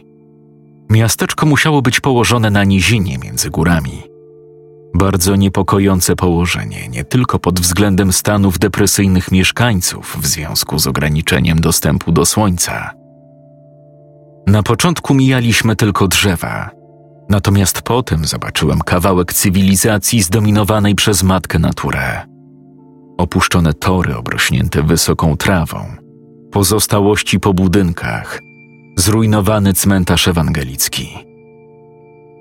Miasteczko 0.90 1.46
musiało 1.46 1.82
być 1.82 2.00
położone 2.00 2.50
na 2.50 2.64
nizinie 2.64 3.18
między 3.18 3.50
górami. 3.50 4.02
Bardzo 4.94 5.36
niepokojące 5.36 6.16
położenie, 6.16 6.88
nie 6.88 7.04
tylko 7.04 7.38
pod 7.38 7.60
względem 7.60 8.12
stanów 8.12 8.58
depresyjnych 8.58 9.32
mieszkańców 9.32 10.16
w 10.20 10.26
związku 10.26 10.78
z 10.78 10.86
ograniczeniem 10.86 11.60
dostępu 11.60 12.12
do 12.12 12.26
słońca. 12.26 12.90
Na 14.46 14.62
początku 14.62 15.14
mijaliśmy 15.14 15.76
tylko 15.76 16.08
drzewa, 16.08 16.70
natomiast 17.28 17.82
potem 17.82 18.24
zobaczyłem 18.24 18.78
kawałek 18.78 19.32
cywilizacji 19.32 20.22
zdominowanej 20.22 20.94
przez 20.94 21.22
matkę 21.22 21.58
naturę. 21.58 22.27
Opuszczone 23.18 23.74
tory 23.74 24.16
obrośnięte 24.16 24.82
wysoką 24.82 25.36
trawą, 25.36 25.96
pozostałości 26.52 27.40
po 27.40 27.54
budynkach, 27.54 28.40
zrujnowany 28.96 29.74
cmentarz 29.74 30.28
ewangelicki. 30.28 31.08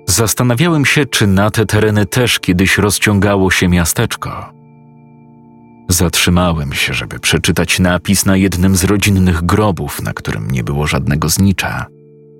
Zastanawiałem 0.06 0.84
się, 0.86 1.06
czy 1.06 1.26
na 1.26 1.50
te 1.50 1.66
tereny 1.66 2.06
też 2.06 2.38
kiedyś 2.38 2.78
rozciągało 2.78 3.50
się 3.50 3.68
miasteczko. 3.68 4.52
Zatrzymałem 5.88 6.72
się, 6.72 6.94
żeby 6.94 7.18
przeczytać 7.18 7.78
napis 7.78 8.26
na 8.26 8.36
jednym 8.36 8.76
z 8.76 8.84
rodzinnych 8.84 9.42
grobów, 9.42 10.02
na 10.02 10.12
którym 10.12 10.50
nie 10.50 10.64
było 10.64 10.86
żadnego 10.86 11.28
znicza, 11.28 11.86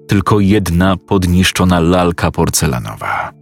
tylko 0.08 0.40
jedna 0.40 0.96
podniszczona 0.96 1.80
lalka 1.80 2.30
porcelanowa. 2.30 3.37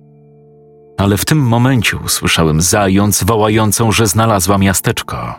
Ale 0.97 1.17
w 1.17 1.25
tym 1.25 1.39
momencie 1.39 1.97
usłyszałem 1.97 2.61
zając 2.61 3.25
wołającą, 3.25 3.93
że 3.93 4.07
znalazła 4.07 4.59
miasteczko. 4.59 5.35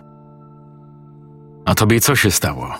A 1.65 1.75
tobie 1.75 1.99
co 1.99 2.15
się 2.15 2.31
stało? 2.31 2.73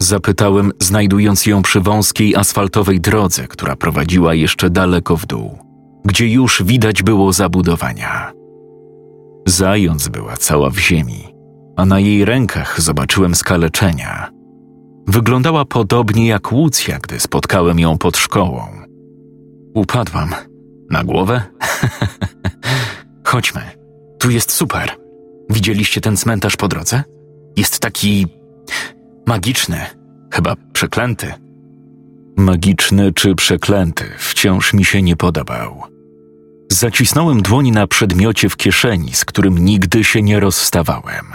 Zapytałem, 0.00 0.72
znajdując 0.78 1.46
ją 1.46 1.62
przy 1.62 1.80
wąskiej 1.80 2.36
asfaltowej 2.36 3.00
drodze, 3.00 3.48
która 3.48 3.76
prowadziła 3.76 4.34
jeszcze 4.34 4.70
daleko 4.70 5.16
w 5.16 5.26
dół. 5.26 5.58
gdzie 6.04 6.28
już 6.28 6.62
widać 6.62 7.02
było 7.02 7.32
zabudowania. 7.32 8.32
Zając 9.46 10.08
była 10.08 10.36
cała 10.36 10.70
w 10.70 10.78
ziemi, 10.78 11.34
a 11.76 11.84
na 11.84 12.00
jej 12.00 12.24
rękach 12.24 12.80
zobaczyłem 12.80 13.34
skaleczenia. 13.34 14.30
Wyglądała 15.06 15.64
podobnie 15.64 16.26
jak 16.26 16.52
Łucja, 16.52 16.98
gdy 16.98 17.20
spotkałem 17.20 17.78
ją 17.78 17.98
pod 17.98 18.16
szkołą. 18.16 18.66
Upadłam. 19.74 20.51
Na 20.92 21.04
głowę? 21.04 21.42
Chodźmy. 23.24 23.60
Tu 24.18 24.30
jest 24.30 24.52
super. 24.52 24.90
Widzieliście 25.50 26.00
ten 26.00 26.16
cmentarz 26.16 26.56
po 26.56 26.68
drodze? 26.68 27.02
Jest 27.56 27.78
taki 27.78 28.26
magiczny, 29.26 29.80
chyba 30.32 30.56
przeklęty. 30.72 31.32
Magiczny 32.36 33.12
czy 33.12 33.34
przeklęty 33.34 34.04
wciąż 34.18 34.72
mi 34.72 34.84
się 34.84 35.02
nie 35.02 35.16
podobał. 35.16 35.82
Zacisnąłem 36.70 37.42
dłoń 37.42 37.70
na 37.70 37.86
przedmiocie 37.86 38.48
w 38.48 38.56
kieszeni, 38.56 39.12
z 39.12 39.24
którym 39.24 39.58
nigdy 39.58 40.04
się 40.04 40.22
nie 40.22 40.40
rozstawałem. 40.40 41.26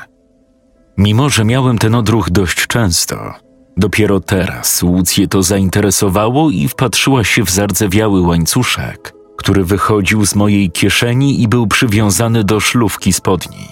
Mimo, 0.98 1.30
że 1.30 1.46
miałem 1.46 1.78
ten 1.78 1.96
odruch 1.96 2.30
dość 2.30 2.68
często, 2.68 3.34
dopiero 3.78 4.20
teraz 4.20 4.84
Łucję 4.84 5.28
to 5.28 5.44
zainteresowało 5.44 6.52
i 6.52 6.68
wpatrzyła 6.68 7.24
się 7.24 7.44
w 7.44 7.50
zardzewiały 7.50 8.22
łańcuszek, 8.22 9.17
który 9.38 9.64
wychodził 9.64 10.26
z 10.26 10.36
mojej 10.36 10.72
kieszeni 10.72 11.42
i 11.42 11.48
był 11.48 11.68
przywiązany 11.68 12.44
do 12.44 12.60
szlówki 12.60 13.14
spodni. 13.14 13.68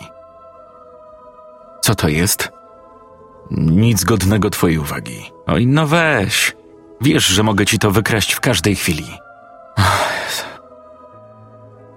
Co 1.81 1.95
to 1.95 2.07
jest? 2.07 2.51
Nic 3.51 4.03
godnego 4.03 4.49
twojej 4.49 4.77
uwagi. 4.77 5.31
Oj, 5.47 5.67
no 5.67 5.87
weź. 5.87 6.55
Wiesz, 7.01 7.25
że 7.25 7.43
mogę 7.43 7.65
ci 7.65 7.79
to 7.79 7.91
wykraść 7.91 8.33
w 8.33 8.39
każdej 8.39 8.75
chwili. 8.75 9.07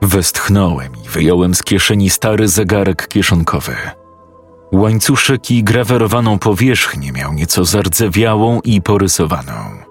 Westchnąłem 0.02 0.92
i 1.04 1.08
wyjąłem 1.08 1.54
z 1.54 1.62
kieszeni 1.62 2.10
stary 2.10 2.48
zegarek 2.48 3.08
kieszonkowy. 3.08 3.76
Łańcuszek 4.72 5.50
i 5.50 5.64
grawerowaną 5.64 6.38
powierzchnię 6.38 7.12
miał 7.12 7.32
nieco 7.32 7.64
zardzewiałą 7.64 8.60
i 8.64 8.82
porysowaną. 8.82 9.87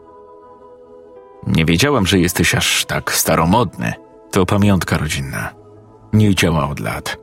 Nie 1.48 1.66
wiedziałam, 1.66 2.08
że 2.08 2.20
jesteś 2.20 2.56
aż 2.56 2.86
tak 2.86 3.14
staromodny. 3.14 3.94
To 4.32 4.46
pamiątka 4.46 4.98
rodzinna. 4.98 5.54
Nie 6.14 6.36
działa 6.36 6.70
od 6.70 6.80
lat. 6.80 7.18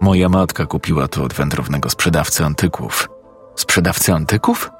Moja 0.00 0.28
matka 0.28 0.66
kupiła 0.66 1.08
to 1.08 1.24
od 1.24 1.34
wędrownego 1.34 1.90
sprzedawcy 1.90 2.44
antyków. 2.44 3.08
Sprzedawcy 3.54 4.12
antyków? 4.12 4.70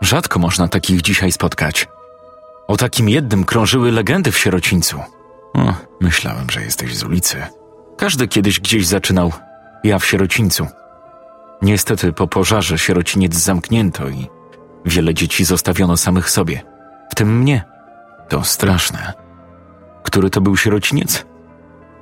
Rzadko 0.00 0.38
można 0.38 0.68
takich 0.68 1.02
dzisiaj 1.02 1.32
spotkać. 1.32 1.88
O 2.68 2.76
takim 2.76 3.08
jednym 3.08 3.44
krążyły 3.44 3.92
legendy 3.92 4.32
w 4.32 4.38
sierocińcu. 4.38 5.00
O, 5.54 5.74
myślałem, 6.00 6.50
że 6.50 6.62
jesteś 6.62 6.96
z 6.96 7.04
ulicy. 7.04 7.42
Każdy 7.96 8.28
kiedyś 8.28 8.60
gdzieś 8.60 8.86
zaczynał. 8.86 9.32
Ja 9.84 9.98
w 9.98 10.06
sierocińcu. 10.06 10.66
Niestety 11.62 12.12
po 12.12 12.28
pożarze 12.28 12.78
sierociniec 12.78 13.34
zamknięto 13.34 14.08
i 14.08 14.26
wiele 14.84 15.14
dzieci 15.14 15.44
zostawiono 15.44 15.96
samych 15.96 16.30
sobie, 16.30 16.62
w 17.10 17.14
tym 17.14 17.38
mnie. 17.38 17.77
To 18.28 18.44
straszne. 18.44 19.12
Który 20.02 20.30
to 20.30 20.40
był 20.40 20.56
sierociniec? 20.56 21.26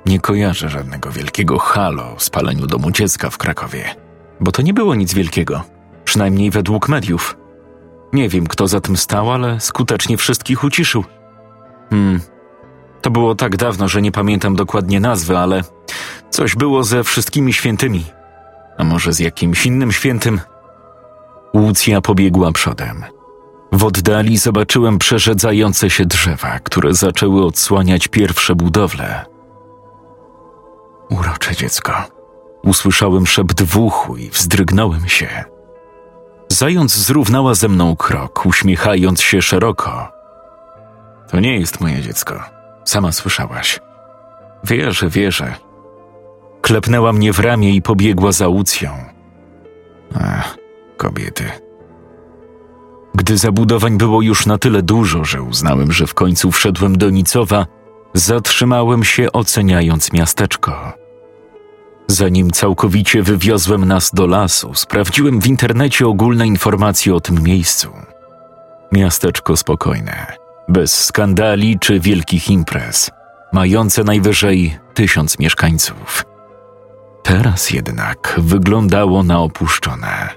Nie 0.05 0.19
kojarzę 0.19 0.69
żadnego 0.69 1.11
wielkiego 1.11 1.59
halo 1.59 2.15
o 2.15 2.19
spaleniu 2.19 2.67
domu 2.67 2.91
dziecka 2.91 3.29
w 3.29 3.37
Krakowie, 3.37 3.95
bo 4.39 4.51
to 4.51 4.61
nie 4.61 4.73
było 4.73 4.95
nic 4.95 5.13
wielkiego, 5.13 5.63
przynajmniej 6.03 6.51
według 6.51 6.89
mediów. 6.89 7.37
Nie 8.13 8.29
wiem, 8.29 8.47
kto 8.47 8.67
za 8.67 8.81
tym 8.81 8.97
stał, 8.97 9.31
ale 9.31 9.59
skutecznie 9.59 10.17
wszystkich 10.17 10.63
uciszył. 10.63 11.03
Hmm. 11.89 12.19
To 13.01 13.11
było 13.11 13.35
tak 13.35 13.57
dawno, 13.57 13.87
że 13.87 14.01
nie 14.01 14.11
pamiętam 14.11 14.55
dokładnie 14.55 14.99
nazwy, 14.99 15.37
ale 15.37 15.63
coś 16.29 16.55
było 16.55 16.83
ze 16.83 17.03
wszystkimi 17.03 17.53
świętymi. 17.53 18.05
A 18.77 18.83
może 18.83 19.13
z 19.13 19.19
jakimś 19.19 19.65
innym 19.65 19.91
świętym? 19.91 20.41
Łucja 21.53 22.01
pobiegła 22.01 22.51
przodem. 22.51 23.16
W 23.71 23.83
oddali 23.83 24.37
zobaczyłem 24.37 24.99
przerzedzające 24.99 25.89
się 25.89 26.05
drzewa, 26.05 26.59
które 26.59 26.93
zaczęły 26.93 27.45
odsłaniać 27.45 28.07
pierwsze 28.07 28.55
budowle. 28.55 29.25
Urocze 31.09 31.55
dziecko. 31.55 31.93
Usłyszałem 32.63 33.27
szept 33.27 33.63
w 33.63 33.77
uchu 33.77 34.17
i 34.17 34.29
wzdrygnąłem 34.29 35.07
się. 35.07 35.43
Zając 36.49 36.95
zrównała 36.95 37.53
ze 37.53 37.67
mną 37.67 37.95
krok, 37.95 38.45
uśmiechając 38.45 39.21
się 39.21 39.41
szeroko. 39.41 40.11
To 41.31 41.39
nie 41.39 41.59
jest 41.59 41.81
moje 41.81 42.01
dziecko. 42.01 42.43
Sama 42.85 43.11
słyszałaś. 43.11 43.79
Wierzę, 44.63 45.09
wierzę. 45.09 45.55
Klepnęła 46.61 47.13
mnie 47.13 47.33
w 47.33 47.39
ramię 47.39 47.75
i 47.75 47.81
pobiegła 47.81 48.31
za 48.31 48.47
Łucją. 48.47 48.91
Ach, 50.19 50.57
kobiety. 50.97 51.66
Gdy 53.17 53.37
zabudowań 53.37 53.97
było 53.97 54.21
już 54.21 54.45
na 54.45 54.57
tyle 54.57 54.81
dużo, 54.81 55.25
że 55.25 55.41
uznałem, 55.41 55.91
że 55.91 56.07
w 56.07 56.13
końcu 56.13 56.51
wszedłem 56.51 56.97
do 56.97 57.09
Nicowa, 57.09 57.65
zatrzymałem 58.13 59.03
się 59.03 59.31
oceniając 59.31 60.13
miasteczko. 60.13 60.93
Zanim 62.07 62.51
całkowicie 62.51 63.23
wywiozłem 63.23 63.85
nas 63.85 64.11
do 64.13 64.27
lasu, 64.27 64.73
sprawdziłem 64.73 65.41
w 65.41 65.47
internecie 65.47 66.07
ogólne 66.07 66.47
informacje 66.47 67.15
o 67.15 67.19
tym 67.19 67.43
miejscu. 67.43 67.89
Miasteczko 68.91 69.57
spokojne, 69.57 70.25
bez 70.69 71.03
skandali 71.05 71.79
czy 71.79 71.99
wielkich 71.99 72.49
imprez, 72.49 73.11
mające 73.53 74.03
najwyżej 74.03 74.79
tysiąc 74.93 75.39
mieszkańców. 75.39 76.25
Teraz 77.23 77.71
jednak 77.71 78.35
wyglądało 78.37 79.23
na 79.23 79.39
opuszczone. 79.39 80.36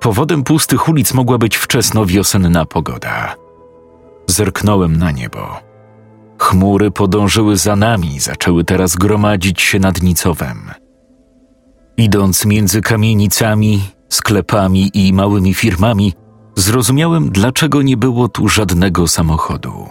Powodem 0.00 0.44
pustych 0.44 0.88
ulic 0.88 1.14
mogła 1.14 1.38
być 1.38 1.58
wczesno-wiosenna 1.58 2.64
pogoda. 2.64 3.34
Zerknąłem 4.26 4.96
na 4.96 5.10
niebo. 5.10 5.60
Chmury 6.38 6.90
podążyły 6.90 7.56
za 7.56 7.76
nami 7.76 8.20
zaczęły 8.20 8.64
teraz 8.64 8.96
gromadzić 8.96 9.60
się 9.60 9.78
nad 9.78 10.02
Nicowem. 10.02 10.70
Idąc 11.96 12.44
między 12.44 12.80
kamienicami, 12.80 13.82
sklepami 14.08 14.90
i 14.94 15.12
małymi 15.12 15.54
firmami, 15.54 16.12
zrozumiałem, 16.54 17.30
dlaczego 17.30 17.82
nie 17.82 17.96
było 17.96 18.28
tu 18.28 18.48
żadnego 18.48 19.08
samochodu. 19.08 19.88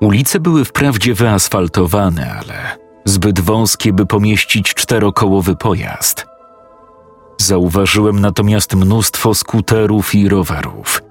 Ulice 0.00 0.40
były 0.40 0.64
wprawdzie 0.64 1.14
wyasfaltowane, 1.14 2.34
ale 2.40 2.78
zbyt 3.04 3.40
wąskie, 3.40 3.92
by 3.92 4.06
pomieścić 4.06 4.74
czterokołowy 4.74 5.56
pojazd. 5.56 6.31
Zauważyłem 7.42 8.20
natomiast 8.20 8.74
mnóstwo 8.74 9.34
skuterów 9.34 10.14
i 10.14 10.28
rowerów, 10.28 11.02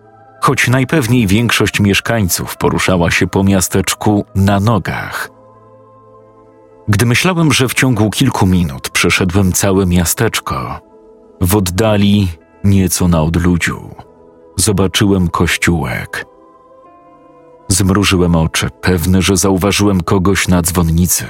choć 0.42 0.68
najpewniej 0.68 1.28
większość 1.28 1.80
mieszkańców 1.80 2.58
poruszała 2.58 3.12
się 3.12 3.28
po 3.28 3.44
miasteczku 3.44 4.26
na 4.36 4.60
nogach. 4.60 5.30
Gdy 6.88 7.06
myślałem, 7.06 7.54
że 7.54 7.68
w 7.68 7.74
ciągu 7.74 8.10
kilku 8.10 8.48
minut 8.48 8.90
przeszedłem 8.90 9.54
całe 9.54 9.86
miasteczko, 9.86 10.80
w 11.42 11.56
oddali, 11.56 12.28
nieco 12.64 13.08
na 13.08 13.22
odludziu, 13.22 13.90
zobaczyłem 14.56 15.28
kościółek. 15.28 16.26
Zmrużyłem 17.68 18.36
oczy, 18.36 18.70
pewny, 18.82 19.22
że 19.22 19.38
zauważyłem 19.38 20.02
kogoś 20.04 20.48
na 20.48 20.62
dzwonnicy. 20.62 21.26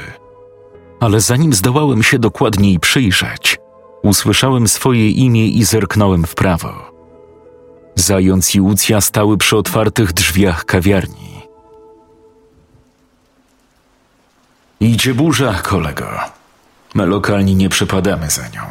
Ale 0.99 1.21
zanim 1.21 1.53
zdołałem 1.53 2.03
się 2.03 2.19
dokładniej 2.19 2.79
przyjrzeć, 2.79 3.60
usłyszałem 4.03 4.67
swoje 4.67 5.09
imię 5.09 5.47
i 5.47 5.63
zerknąłem 5.63 6.25
w 6.25 6.35
prawo. 6.35 6.91
Zając 7.95 8.55
i 8.55 8.61
Łucja 8.61 9.01
stały 9.01 9.37
przy 9.37 9.57
otwartych 9.57 10.13
drzwiach 10.13 10.65
kawiarni. 10.65 11.41
Idzie 14.79 15.13
burza, 15.13 15.53
kolego. 15.53 16.07
My 16.93 17.05
lokalni 17.05 17.55
nie 17.55 17.69
przepadamy 17.69 18.29
za 18.29 18.41
nią. 18.41 18.61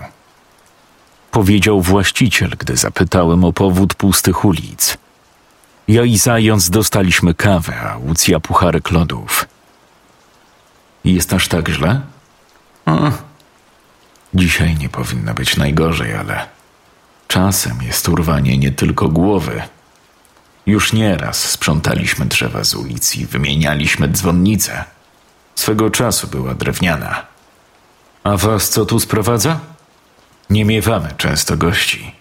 Powiedział 1.31 1.81
właściciel, 1.81 2.51
gdy 2.59 2.77
zapytałem 2.77 3.45
o 3.45 3.53
powód 3.53 3.95
pustych 3.95 4.45
ulic. 4.45 4.99
Ja 5.89 6.05
i 6.05 6.19
Zając 6.19 6.71
dostaliśmy 6.71 7.35
kawę, 7.35 7.81
a 7.81 7.97
Łucja 7.97 8.41
pucharek 8.41 8.91
lodów. 8.91 9.47
Jest 11.05 11.33
aż 11.33 11.49
tak 11.49 11.69
źle? 11.69 12.01
O, 12.87 13.11
dzisiaj 14.35 14.77
nie 14.77 14.89
powinno 14.89 15.35
być 15.35 15.57
najgorzej, 15.57 16.15
ale 16.15 16.47
czasem 17.29 17.83
jest 17.83 18.09
urwanie 18.09 18.59
nie 18.59 18.73
tylko 18.73 19.09
głowy. 19.09 19.63
Już 20.67 20.93
nieraz 20.93 21.51
sprzątaliśmy 21.51 22.27
drzewa 22.27 22.65
z 22.65 22.75
ulic 22.75 23.17
i 23.17 23.27
wymienialiśmy 23.27 24.09
dzwonnice. 24.09 24.85
Swego 25.55 25.91
czasu 25.91 26.29
była 26.29 26.55
drewniana. 26.55 27.27
A 28.25 28.37
was 28.37 28.69
co 28.69 28.87
tu 28.87 29.01
sprowadza? 29.01 29.61
Nie 30.51 30.65
miewamy 30.65 31.09
często 31.17 31.57
gości. 31.57 32.13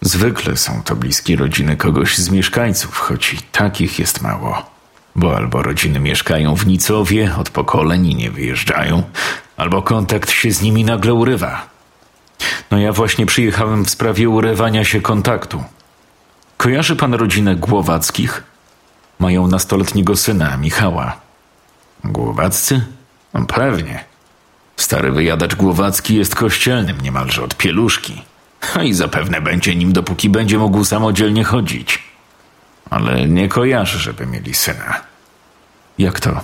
Zwykle 0.00 0.56
są 0.56 0.82
to 0.82 0.96
bliskie 0.96 1.36
rodziny 1.36 1.76
kogoś 1.76 2.18
z 2.18 2.30
mieszkańców, 2.30 2.98
choć 2.98 3.34
i 3.34 3.38
takich 3.38 3.98
jest 3.98 4.20
mało. 4.22 4.72
bo 5.16 5.36
albo 5.36 5.62
rodziny 5.62 6.00
mieszkają 6.00 6.56
w 6.56 6.66
Nicowie 6.66 7.34
od 7.38 7.50
pokoleń 7.50 8.06
i 8.06 8.14
nie 8.14 8.30
wyjeżdżają, 8.30 9.02
albo 9.56 9.82
kontakt 9.82 10.30
się 10.30 10.52
z 10.52 10.62
nimi 10.62 10.84
nagle 10.84 11.14
urywa. 11.14 11.66
No 12.70 12.78
ja 12.78 12.92
właśnie 12.92 13.26
przyjechałem 13.26 13.84
w 13.84 13.90
sprawie 13.90 14.28
urywania 14.28 14.84
się 14.84 15.00
kontaktu. 15.00 15.64
Kojarzy 16.56 16.96
pan 16.96 17.14
rodzinę 17.14 17.56
Głowackich? 17.56 18.42
Mają 19.18 19.46
nastoletniego 19.48 20.16
syna, 20.16 20.56
Michała. 20.56 21.16
Głowaccy? 22.04 22.84
No 23.34 23.46
pewnie. 23.46 24.04
Stary 24.76 25.12
wyjadacz 25.12 25.54
Głowacki 25.54 26.14
jest 26.14 26.34
kościelnym 26.34 27.00
niemalże 27.00 27.42
od 27.42 27.56
pieluszki. 27.56 28.22
A 28.74 28.82
i 28.82 28.92
zapewne 28.92 29.40
będzie 29.40 29.74
nim, 29.74 29.92
dopóki 29.92 30.30
będzie 30.30 30.58
mógł 30.58 30.84
samodzielnie 30.84 31.44
chodzić. 31.44 32.02
Ale 32.90 33.28
nie 33.28 33.48
kojarzy, 33.48 33.98
żeby 33.98 34.26
mieli 34.26 34.54
syna. 34.54 35.00
Jak 35.98 36.20
to? 36.20 36.40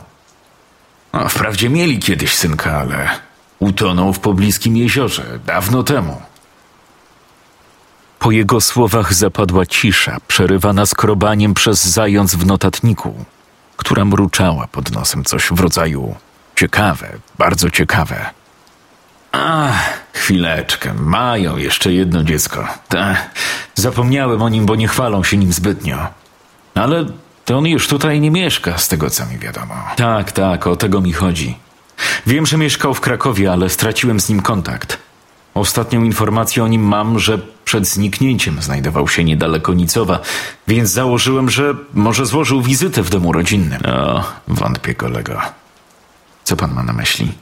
No, 1.12 1.28
wprawdzie 1.28 1.68
mieli 1.70 1.98
kiedyś 1.98 2.34
synka, 2.34 2.76
ale 2.80 3.08
utonął 3.58 4.12
w 4.12 4.20
pobliskim 4.20 4.76
jeziorze 4.76 5.38
dawno 5.46 5.82
temu. 5.82 6.22
Po 8.18 8.30
jego 8.30 8.60
słowach 8.60 9.14
zapadła 9.14 9.66
cisza, 9.66 10.16
przerywana 10.28 10.86
skrobaniem 10.86 11.54
przez 11.54 11.84
zając 11.84 12.34
w 12.34 12.46
notatniku, 12.46 13.24
która 13.76 14.04
mruczała 14.04 14.66
pod 14.66 14.90
nosem 14.90 15.24
coś 15.24 15.48
w 15.50 15.60
rodzaju 15.60 16.14
ciekawe, 16.56 17.08
bardzo 17.38 17.70
ciekawe. 17.70 18.30
Ach, 19.32 19.98
chwileczkę, 20.12 20.94
mają 20.94 21.56
jeszcze 21.56 21.92
jedno 21.92 22.24
dziecko. 22.24 22.68
Ta, 22.88 23.16
zapomniałem 23.74 24.42
o 24.42 24.48
nim, 24.48 24.66
bo 24.66 24.76
nie 24.76 24.88
chwalą 24.88 25.24
się 25.24 25.36
nim 25.36 25.52
zbytnio. 25.52 26.06
Ale 26.74 27.04
to 27.48 27.58
on 27.58 27.66
już 27.66 27.88
tutaj 27.88 28.20
nie 28.20 28.30
mieszka, 28.30 28.78
z 28.78 28.88
tego 28.88 29.10
co 29.10 29.26
mi 29.26 29.38
wiadomo. 29.38 29.74
Tak, 29.96 30.32
tak, 30.32 30.66
o 30.66 30.76
tego 30.76 31.00
mi 31.00 31.12
chodzi. 31.12 31.58
Wiem, 32.26 32.46
że 32.46 32.56
mieszkał 32.56 32.94
w 32.94 33.00
Krakowie, 33.00 33.52
ale 33.52 33.68
straciłem 33.68 34.20
z 34.20 34.28
nim 34.28 34.42
kontakt. 34.42 34.98
Ostatnią 35.54 36.02
informację 36.04 36.64
o 36.64 36.68
nim 36.68 36.82
mam, 36.82 37.18
że 37.18 37.38
przed 37.64 37.86
zniknięciem 37.86 38.62
znajdował 38.62 39.08
się 39.08 39.24
niedaleko 39.24 39.74
Nicowa, 39.74 40.20
więc 40.66 40.90
założyłem, 40.90 41.50
że 41.50 41.74
może 41.94 42.26
złożył 42.26 42.62
wizytę 42.62 43.02
w 43.02 43.10
domu 43.10 43.32
rodzinnym. 43.32 43.80
O, 43.86 44.24
wątpię, 44.48 44.94
kolego. 44.94 45.40
Co 46.44 46.56
pan 46.56 46.74
ma 46.74 46.82
na 46.82 46.92
myśli? 46.92 47.32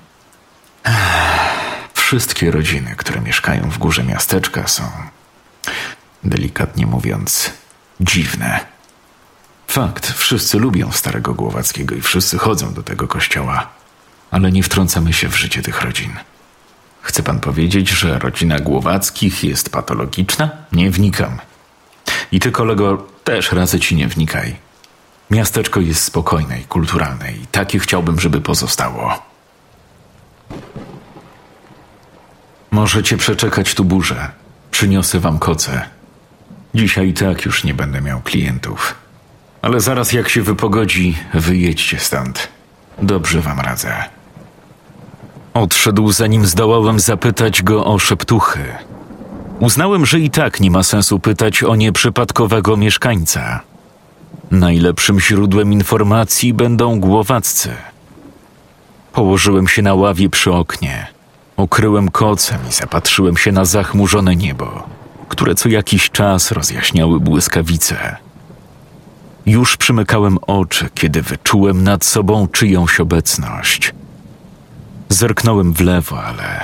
Wszystkie 1.94 2.50
rodziny, 2.50 2.94
które 2.96 3.20
mieszkają 3.20 3.70
w 3.70 3.78
górze 3.78 4.04
miasteczka, 4.04 4.68
są, 4.68 4.82
delikatnie 6.24 6.86
mówiąc, 6.86 7.50
dziwne. 8.00 8.75
Fakt, 9.66 10.12
wszyscy 10.12 10.58
lubią 10.58 10.92
starego 10.92 11.34
Głowackiego 11.34 11.94
i 11.94 12.00
wszyscy 12.00 12.38
chodzą 12.38 12.74
do 12.74 12.82
tego 12.82 13.08
kościoła, 13.08 13.68
ale 14.30 14.52
nie 14.52 14.62
wtrącamy 14.62 15.12
się 15.12 15.28
w 15.28 15.36
życie 15.36 15.62
tych 15.62 15.82
rodzin. 15.82 16.16
Chce 17.02 17.22
pan 17.22 17.40
powiedzieć, 17.40 17.88
że 17.88 18.18
rodzina 18.18 18.60
Głowackich 18.60 19.44
jest 19.44 19.70
patologiczna? 19.70 20.50
Nie 20.72 20.90
wnikam. 20.90 21.38
I 22.32 22.40
ty, 22.40 22.50
kolego, 22.50 23.06
też 23.24 23.52
razy 23.52 23.80
ci 23.80 23.96
nie 23.96 24.08
wnikaj. 24.08 24.56
Miasteczko 25.30 25.80
jest 25.80 26.02
spokojne 26.02 26.60
i 26.60 26.64
kulturalne 26.64 27.32
i 27.32 27.46
takie 27.46 27.78
chciałbym, 27.78 28.20
żeby 28.20 28.40
pozostało. 28.40 29.22
Możecie 32.70 33.16
przeczekać 33.16 33.74
tu 33.74 33.84
burzę. 33.84 34.30
Przyniosę 34.70 35.20
wam 35.20 35.38
koce. 35.38 35.88
Dzisiaj 36.74 37.08
i 37.08 37.14
tak 37.14 37.44
już 37.44 37.64
nie 37.64 37.74
będę 37.74 38.00
miał 38.00 38.20
klientów. 38.20 38.94
Ale 39.66 39.80
zaraz 39.80 40.12
jak 40.12 40.28
się 40.28 40.42
wypogodzi, 40.42 41.16
wyjedźcie 41.34 41.98
stąd. 41.98 42.48
Dobrze 43.02 43.40
wam 43.40 43.60
radzę. 43.60 43.94
Odszedł, 45.54 46.12
zanim 46.12 46.46
zdołałem 46.46 47.00
zapytać 47.00 47.62
go 47.62 47.86
o 47.86 47.98
szeptuchy. 47.98 48.60
Uznałem, 49.60 50.06
że 50.06 50.20
i 50.20 50.30
tak 50.30 50.60
nie 50.60 50.70
ma 50.70 50.82
sensu 50.82 51.18
pytać 51.18 51.62
o 51.62 51.76
nieprzypadkowego 51.76 52.76
mieszkańca. 52.76 53.60
Najlepszym 54.50 55.20
źródłem 55.20 55.72
informacji 55.72 56.54
będą 56.54 57.00
głowaccy. 57.00 57.70
Położyłem 59.12 59.68
się 59.68 59.82
na 59.82 59.94
ławie 59.94 60.28
przy 60.28 60.52
oknie. 60.52 61.06
Okryłem 61.56 62.10
kocem 62.10 62.58
i 62.70 62.72
zapatrzyłem 62.72 63.36
się 63.36 63.52
na 63.52 63.64
zachmurzone 63.64 64.36
niebo, 64.36 64.82
które 65.28 65.54
co 65.54 65.68
jakiś 65.68 66.10
czas 66.10 66.52
rozjaśniały 66.52 67.20
błyskawice. 67.20 68.25
Już 69.46 69.76
przymykałem 69.76 70.38
oczy, 70.46 70.88
kiedy 70.94 71.22
wyczułem 71.22 71.84
nad 71.84 72.04
sobą 72.04 72.48
czyjąś 72.48 73.00
obecność. 73.00 73.94
Zerknąłem 75.08 75.72
w 75.72 75.80
lewo, 75.80 76.24
ale 76.24 76.60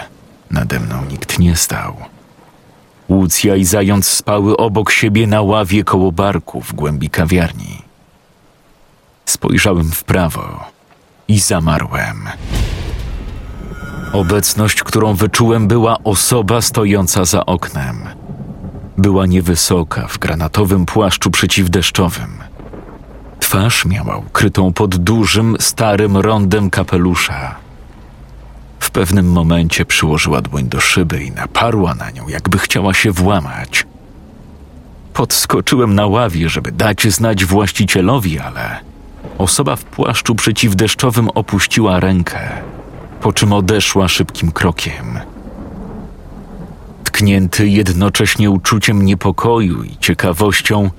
nade 0.51 0.81
mną 0.81 1.05
nikt 1.11 1.39
nie 1.39 1.57
stał. 1.57 1.97
Łucja 3.09 3.57
i 3.57 3.65
zając 3.65 4.09
spały 4.09 4.57
obok 4.57 4.91
siebie 4.91 5.27
na 5.27 5.43
ławie 5.43 5.85
koło 5.85 6.13
barku 6.13 6.61
w 6.61 6.73
głębi 6.73 7.11
kawiarni. 7.11 7.83
Spojrzałem 9.27 9.91
w 9.91 10.05
prawo 10.05 10.65
i 11.29 11.41
zamarłem. 11.41 12.29
Obecność, 14.13 14.83
którą 14.83 15.15
wyczułem, 15.15 15.69
była 15.69 15.97
osoba 16.05 16.61
stojąca 16.61 17.25
za 17.25 17.47
oknem. 17.47 18.09
Była 18.99 19.27
niewysoka, 19.27 20.07
w 20.09 20.19
granatowym 20.19 20.87
płaszczu 20.87 21.31
przeciwdeszczowym. 21.31 22.52
Twarz 23.53 23.85
miała 23.85 24.17
ukrytą 24.17 24.73
pod 24.73 24.97
dużym, 24.97 25.57
starym 25.61 26.17
rondem 26.17 26.71
kapelusza. 26.71 27.55
W 28.81 28.91
pewnym 28.91 29.33
momencie 29.33 29.85
przyłożyła 29.85 30.41
dłoń 30.41 30.65
do 30.65 30.81
szyby 30.81 31.25
i 31.25 31.31
naparła 31.31 31.95
na 31.95 32.11
nią, 32.11 32.29
jakby 32.29 32.59
chciała 32.59 32.95
się 32.95 33.13
włamać. 33.13 33.87
Podskoczyłem 35.15 35.95
na 35.95 36.07
ławie, 36.07 36.49
żeby 36.49 36.73
dać 36.73 37.07
znać 37.07 37.45
właścicielowi, 37.45 38.39
ale 38.39 38.81
osoba 39.39 39.77
w 39.77 39.85
płaszczu 39.85 40.35
przeciwdeszczowym 40.35 41.29
opuściła 41.29 42.01
rękę, 42.01 42.49
po 43.21 43.33
czym 43.33 43.53
odeszła 43.53 44.09
szybkim 44.09 44.53
krokiem. 44.53 45.21
Tknięty 47.05 47.69
jednocześnie 47.69 48.51
uczuciem 48.51 49.05
niepokoju 49.05 49.83
i 49.83 49.97
ciekawością, 49.97 50.91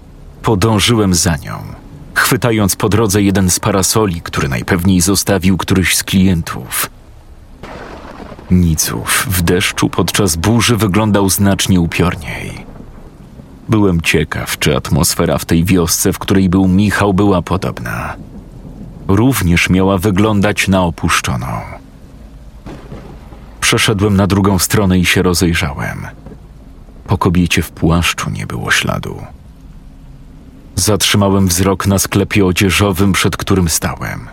podążyłem 0.41 1.13
za 1.13 1.37
nią, 1.37 1.82
chwytając 2.13 2.75
po 2.75 2.89
drodze 2.89 3.21
jeden 3.21 3.49
z 3.49 3.59
parasoli, 3.59 4.21
który 4.21 4.49
najpewniej 4.49 5.01
zostawił 5.01 5.57
któryś 5.57 5.95
z 5.95 6.03
klientów. 6.03 6.89
Niców 8.51 9.27
w 9.29 9.41
deszczu 9.41 9.89
podczas 9.89 10.35
burzy 10.35 10.77
wyglądał 10.77 11.29
znacznie 11.29 11.79
upiorniej. 11.79 12.65
Byłem 13.69 14.01
ciekaw, 14.01 14.59
czy 14.59 14.77
atmosfera 14.77 15.37
w 15.37 15.45
tej 15.45 15.65
wiosce, 15.65 16.13
w 16.13 16.19
której 16.19 16.49
był 16.49 16.67
Michał, 16.67 17.13
była 17.13 17.41
podobna. 17.41 18.15
Również 19.07 19.69
miała 19.69 19.97
wyglądać 19.97 20.67
na 20.67 20.83
opuszczoną. 20.83 21.47
Przeszedłem 23.61 24.15
na 24.15 24.27
drugą 24.27 24.59
stronę 24.59 24.99
i 24.99 25.05
się 25.05 25.21
rozejrzałem. 25.21 26.07
Po 27.07 27.17
kobiecie 27.17 27.61
w 27.61 27.71
płaszczu 27.71 28.29
nie 28.29 28.47
było 28.47 28.71
śladu. 28.71 29.21
Zatrzymałem 30.75 31.47
wzrok 31.47 31.87
na 31.87 31.99
sklepie 31.99 32.45
odzieżowym, 32.45 33.13
przed 33.13 33.37
którym 33.37 33.69
stałem. 33.69 34.29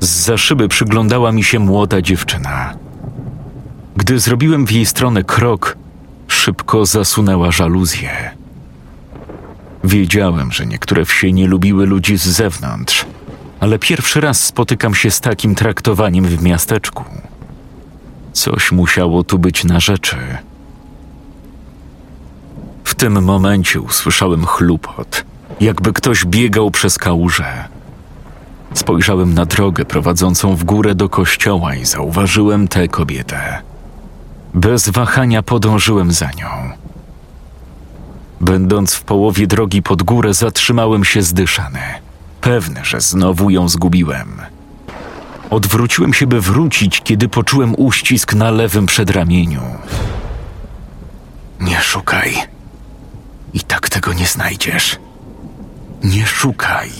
Z 0.00 0.08
za 0.08 0.36
szyby 0.38 0.68
przyglądała 0.68 1.32
mi 1.32 1.44
się 1.44 1.58
młoda 1.58 2.02
dziewczyna. 2.02 2.74
Gdy 3.96 4.18
zrobiłem 4.18 4.66
w 4.66 4.72
jej 4.72 4.86
stronę 4.86 5.24
krok, 5.24 5.76
szybko 6.28 6.86
zasunęła 6.86 7.50
żaluzję. 7.50 8.30
Wiedziałem, 9.84 10.52
że 10.52 10.66
niektóre 10.66 11.04
wsie 11.04 11.32
nie 11.32 11.46
lubiły 11.46 11.86
ludzi 11.86 12.16
z 12.16 12.26
zewnątrz, 12.26 13.06
ale 13.60 13.78
pierwszy 13.78 14.20
raz 14.20 14.44
spotykam 14.44 14.94
się 14.94 15.10
z 15.10 15.20
takim 15.20 15.54
traktowaniem 15.54 16.24
w 16.24 16.42
miasteczku. 16.42 17.04
Coś 18.32 18.72
musiało 18.72 19.24
tu 19.24 19.38
być 19.38 19.64
na 19.64 19.80
rzeczy. 19.80 20.16
W 22.88 22.94
tym 22.94 23.22
momencie 23.24 23.80
usłyszałem 23.80 24.46
chlupot, 24.46 25.24
jakby 25.60 25.92
ktoś 25.92 26.24
biegał 26.24 26.70
przez 26.70 26.98
kałużę. 26.98 27.64
Spojrzałem 28.74 29.34
na 29.34 29.44
drogę 29.46 29.84
prowadzącą 29.84 30.56
w 30.56 30.64
górę 30.64 30.94
do 30.94 31.08
kościoła 31.08 31.74
i 31.74 31.84
zauważyłem 31.84 32.68
tę 32.68 32.88
kobietę. 32.88 33.62
Bez 34.54 34.88
wahania 34.88 35.42
podążyłem 35.42 36.12
za 36.12 36.30
nią. 36.30 36.48
Będąc 38.40 38.94
w 38.94 39.02
połowie 39.02 39.46
drogi 39.46 39.82
pod 39.82 40.02
górę, 40.02 40.34
zatrzymałem 40.34 41.04
się 41.04 41.22
zdyszany, 41.22 41.80
pewny, 42.40 42.80
że 42.84 43.00
znowu 43.00 43.50
ją 43.50 43.68
zgubiłem. 43.68 44.40
Odwróciłem 45.50 46.14
się, 46.14 46.26
by 46.26 46.40
wrócić, 46.40 47.00
kiedy 47.04 47.28
poczułem 47.28 47.74
uścisk 47.78 48.34
na 48.34 48.50
lewym 48.50 48.86
przedramieniu. 48.86 49.62
Nie 51.60 51.80
szukaj. 51.80 52.57
I 53.54 53.60
tak 53.60 53.88
tego 53.88 54.12
nie 54.12 54.26
znajdziesz. 54.26 54.96
Nie 56.04 56.26
szukaj. 56.26 56.90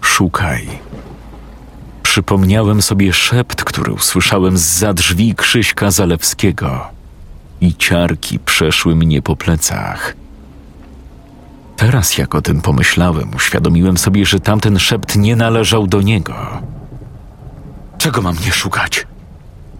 szukaj. 0.00 0.68
Przypomniałem 2.02 2.82
sobie 2.82 3.12
szept, 3.12 3.64
który 3.64 3.92
usłyszałem 3.92 4.58
z 4.58 4.94
drzwi 4.94 5.34
Krzyśka 5.34 5.90
Zalewskiego 5.90 6.86
i 7.60 7.74
ciarki 7.74 8.38
przeszły 8.38 8.96
mnie 8.96 9.22
po 9.22 9.36
plecach. 9.36 10.16
Teraz, 11.76 12.18
jak 12.18 12.34
o 12.34 12.42
tym 12.42 12.60
pomyślałem, 12.60 13.34
uświadomiłem 13.36 13.98
sobie, 13.98 14.26
że 14.26 14.40
tamten 14.40 14.78
szept 14.78 15.16
nie 15.16 15.36
należał 15.36 15.86
do 15.86 16.02
niego. 16.02 16.34
Czego 17.98 18.22
mam 18.22 18.36
nie 18.46 18.52
szukać? 18.52 19.06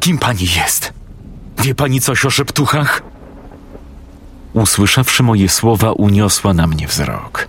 Kim 0.00 0.18
pani 0.18 0.46
jest? 0.56 0.92
Wie 1.58 1.74
pani 1.74 2.00
coś 2.00 2.24
o 2.24 2.30
szeptuchach? 2.30 3.02
Usłyszawszy 4.54 5.22
moje 5.22 5.48
słowa, 5.48 5.92
uniosła 5.92 6.54
na 6.54 6.66
mnie 6.66 6.86
wzrok. 6.86 7.48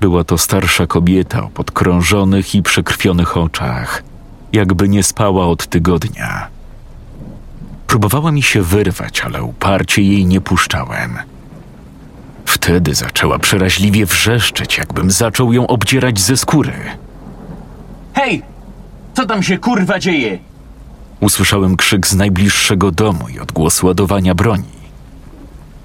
Była 0.00 0.24
to 0.24 0.38
starsza 0.38 0.86
kobieta 0.86 1.42
o 1.42 1.48
podkrążonych 1.48 2.54
i 2.54 2.62
przekrwionych 2.62 3.36
oczach, 3.36 4.02
jakby 4.52 4.88
nie 4.88 5.02
spała 5.02 5.46
od 5.46 5.66
tygodnia. 5.66 6.48
Próbowała 7.86 8.32
mi 8.32 8.42
się 8.42 8.62
wyrwać, 8.62 9.20
ale 9.20 9.42
uparcie 9.42 10.02
jej 10.02 10.26
nie 10.26 10.40
puszczałem. 10.40 11.18
Wtedy 12.44 12.94
zaczęła 12.94 13.38
przeraźliwie 13.38 14.06
wrzeszczeć, 14.06 14.78
jakbym 14.78 15.10
zaczął 15.10 15.52
ją 15.52 15.66
obdzierać 15.66 16.20
ze 16.20 16.36
skóry. 16.36 16.72
Hej! 18.14 18.42
Co 19.14 19.26
tam 19.26 19.42
się 19.42 19.58
kurwa 19.58 19.98
dzieje? 19.98 20.38
Usłyszałem 21.20 21.76
krzyk 21.76 22.06
z 22.06 22.14
najbliższego 22.14 22.90
domu 22.90 23.28
i 23.28 23.40
odgłos 23.40 23.82
ładowania 23.82 24.34
broni. 24.34 24.79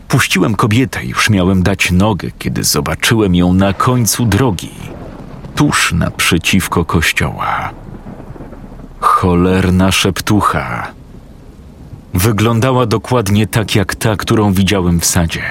Puściłem 0.07 0.55
kobietę 0.55 1.03
i 1.05 1.09
już 1.09 1.29
miałem 1.29 1.63
dać 1.63 1.91
nogę, 1.91 2.29
kiedy 2.39 2.63
zobaczyłem 2.63 3.35
ją 3.35 3.53
na 3.53 3.73
końcu 3.73 4.25
drogi, 4.25 4.71
tuż 5.55 5.93
naprzeciwko 5.93 6.85
kościoła. 6.85 7.69
Cholerna 8.99 9.91
szeptucha. 9.91 10.91
Wyglądała 12.13 12.85
dokładnie 12.85 13.47
tak 13.47 13.75
jak 13.75 13.95
ta, 13.95 14.15
którą 14.15 14.53
widziałem 14.53 14.99
w 14.99 15.05
sadzie. 15.05 15.43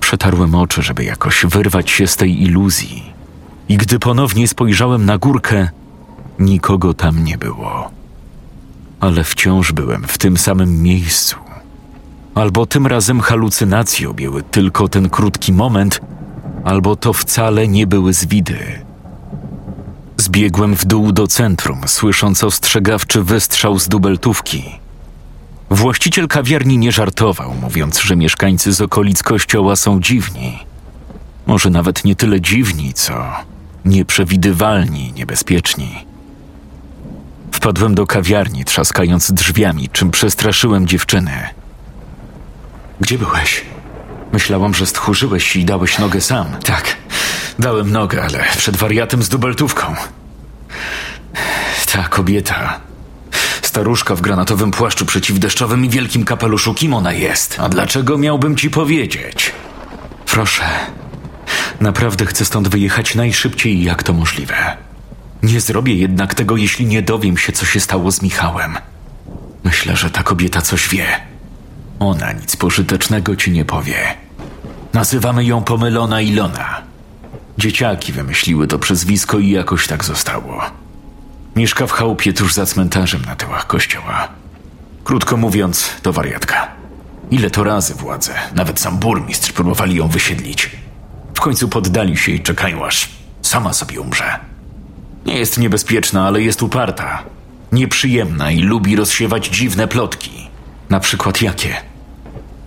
Przetarłem 0.00 0.54
oczy, 0.54 0.82
żeby 0.82 1.04
jakoś 1.04 1.46
wyrwać 1.46 1.90
się 1.90 2.06
z 2.06 2.16
tej 2.16 2.42
iluzji, 2.42 3.12
i 3.68 3.76
gdy 3.76 3.98
ponownie 3.98 4.48
spojrzałem 4.48 5.04
na 5.04 5.18
górkę, 5.18 5.68
nikogo 6.38 6.94
tam 6.94 7.24
nie 7.24 7.38
było. 7.38 7.90
Ale 9.00 9.24
wciąż 9.24 9.72
byłem 9.72 10.04
w 10.06 10.18
tym 10.18 10.36
samym 10.36 10.82
miejscu 10.82 11.43
Albo 12.34 12.66
tym 12.66 12.86
razem 12.86 13.20
halucynacje 13.20 14.10
objęły 14.10 14.42
tylko 14.42 14.88
ten 14.88 15.10
krótki 15.10 15.52
moment, 15.52 16.00
albo 16.64 16.96
to 16.96 17.12
wcale 17.12 17.68
nie 17.68 17.86
były 17.86 18.12
zwidy. 18.12 18.58
Zbiegłem 20.16 20.76
w 20.76 20.84
dół 20.84 21.12
do 21.12 21.26
centrum, 21.26 21.80
słysząc 21.86 22.44
ostrzegawczy 22.44 23.22
wystrzał 23.22 23.78
z 23.78 23.88
dubeltówki. 23.88 24.64
Właściciel 25.70 26.28
kawiarni 26.28 26.78
nie 26.78 26.92
żartował, 26.92 27.54
mówiąc, 27.54 28.00
że 28.00 28.16
mieszkańcy 28.16 28.72
z 28.72 28.80
okolic 28.80 29.22
kościoła 29.22 29.76
są 29.76 30.00
dziwni. 30.00 30.58
Może 31.46 31.70
nawet 31.70 32.04
nie 32.04 32.16
tyle 32.16 32.40
dziwni, 32.40 32.94
co 32.94 33.24
nieprzewidywalni, 33.84 35.12
niebezpieczni. 35.12 36.06
Wpadłem 37.52 37.94
do 37.94 38.06
kawiarni, 38.06 38.64
trzaskając 38.64 39.32
drzwiami, 39.32 39.88
czym 39.88 40.10
przestraszyłem 40.10 40.86
dziewczyny. 40.86 41.32
Gdzie 43.00 43.18
byłeś? 43.18 43.64
Myślałam, 44.32 44.74
że 44.74 44.86
stchórzyłeś 44.86 45.56
i 45.56 45.64
dałeś 45.64 45.98
nogę 45.98 46.20
sam. 46.20 46.46
Tak, 46.64 46.96
dałem 47.58 47.92
nogę, 47.92 48.22
ale 48.22 48.44
przed 48.56 48.76
wariatem 48.76 49.22
z 49.22 49.28
dubeltówką. 49.28 49.94
Ta 51.92 52.08
kobieta. 52.08 52.80
Staruszka 53.62 54.14
w 54.14 54.20
granatowym 54.20 54.70
płaszczu 54.70 55.06
przeciwdeszczowym 55.06 55.84
i 55.84 55.88
wielkim 55.88 56.24
kapeluszu. 56.24 56.74
Kim 56.74 56.94
ona 56.94 57.12
jest? 57.12 57.56
A 57.60 57.68
dlaczego 57.68 58.18
miałbym 58.18 58.56
ci 58.56 58.70
powiedzieć? 58.70 59.52
Proszę. 60.26 60.64
Naprawdę 61.80 62.26
chcę 62.26 62.44
stąd 62.44 62.68
wyjechać 62.68 63.14
najszybciej, 63.14 63.84
jak 63.84 64.02
to 64.02 64.12
możliwe. 64.12 64.76
Nie 65.42 65.60
zrobię 65.60 65.94
jednak 65.94 66.34
tego, 66.34 66.56
jeśli 66.56 66.86
nie 66.86 67.02
dowiem 67.02 67.38
się, 67.38 67.52
co 67.52 67.66
się 67.66 67.80
stało 67.80 68.12
z 68.12 68.22
Michałem. 68.22 68.78
Myślę, 69.64 69.96
że 69.96 70.10
ta 70.10 70.22
kobieta 70.22 70.62
coś 70.62 70.88
wie. 70.88 71.06
Ona 71.98 72.32
nic 72.32 72.56
pożytecznego 72.56 73.36
ci 73.36 73.50
nie 73.50 73.64
powie. 73.64 73.96
Nazywamy 74.92 75.44
ją 75.44 75.62
pomylona 75.62 76.20
Ilona. 76.20 76.82
Dzieciaki 77.58 78.12
wymyśliły 78.12 78.66
to 78.66 78.78
przezwisko 78.78 79.38
i 79.38 79.50
jakoś 79.50 79.86
tak 79.86 80.04
zostało. 80.04 80.62
Mieszka 81.56 81.86
w 81.86 81.92
chałupie 81.92 82.32
tuż 82.32 82.54
za 82.54 82.66
cmentarzem 82.66 83.22
na 83.24 83.36
tyłach 83.36 83.66
kościoła. 83.66 84.28
Krótko 85.04 85.36
mówiąc, 85.36 85.90
to 86.02 86.12
wariatka. 86.12 86.68
Ile 87.30 87.50
to 87.50 87.64
razy 87.64 87.94
władze, 87.94 88.34
nawet 88.54 88.80
sam 88.80 88.98
burmistrz 88.98 89.52
próbowali 89.52 89.96
ją 89.96 90.08
wysiedlić. 90.08 90.70
W 91.34 91.40
końcu 91.40 91.68
poddali 91.68 92.16
się 92.16 92.32
i 92.32 92.40
czekają 92.40 92.86
aż 92.86 93.08
sama 93.42 93.72
sobie 93.72 94.00
umrze. 94.00 94.38
Nie 95.26 95.38
jest 95.38 95.58
niebezpieczna, 95.58 96.26
ale 96.26 96.42
jest 96.42 96.62
uparta. 96.62 97.22
Nieprzyjemna 97.72 98.50
i 98.50 98.60
lubi 98.60 98.96
rozsiewać 98.96 99.48
dziwne 99.48 99.88
plotki. 99.88 100.43
Na 100.94 101.00
przykład 101.00 101.42
jakie? 101.42 101.76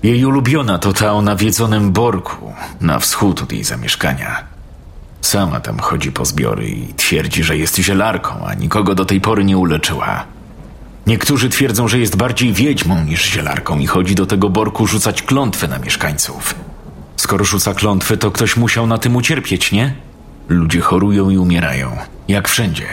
Jej 0.04 0.26
ulubiona 0.26 0.80
to 0.80 0.94
ta 0.94 1.14
o 1.14 1.22
nawiedzonym 1.22 1.92
Borku, 1.92 2.54
na 2.82 3.00
wschód 3.00 3.42
od 3.42 3.52
jej 3.52 3.64
zamieszkania. 3.64 4.44
Sama 5.22 5.60
tam 5.60 5.80
chodzi 5.80 6.12
po 6.12 6.26
zbiory 6.26 6.68
i 6.70 6.94
twierdzi, 6.94 7.44
że 7.44 7.58
jest 7.58 7.78
zielarką, 7.78 8.48
a 8.48 8.54
nikogo 8.54 8.96
do 8.96 9.06
tej 9.06 9.22
pory 9.22 9.46
nie 9.46 9.58
uleczyła. 9.58 10.24
Niektórzy 11.06 11.50
twierdzą, 11.50 11.88
że 11.88 12.00
jest 12.00 12.16
bardziej 12.16 12.54
wiedźmą 12.54 13.04
niż 13.04 13.26
zielarką 13.26 13.80
i 13.80 13.88
chodzi 13.88 14.16
do 14.16 14.26
tego 14.26 14.50
Borku 14.50 14.88
rzucać 14.88 15.22
klątwy 15.22 15.68
na 15.68 15.80
mieszkańców. 15.80 16.56
Skoro 17.18 17.46
rzuca 17.46 17.74
klątwy, 17.74 18.18
to 18.18 18.32
ktoś 18.32 18.58
musiał 18.58 18.88
na 18.88 18.98
tym 18.98 19.16
ucierpieć, 19.16 19.72
nie? 19.72 19.96
Ludzie 20.50 20.82
chorują 20.82 21.30
i 21.30 21.38
umierają, 21.38 21.98
jak 22.28 22.48
wszędzie. 22.48 22.88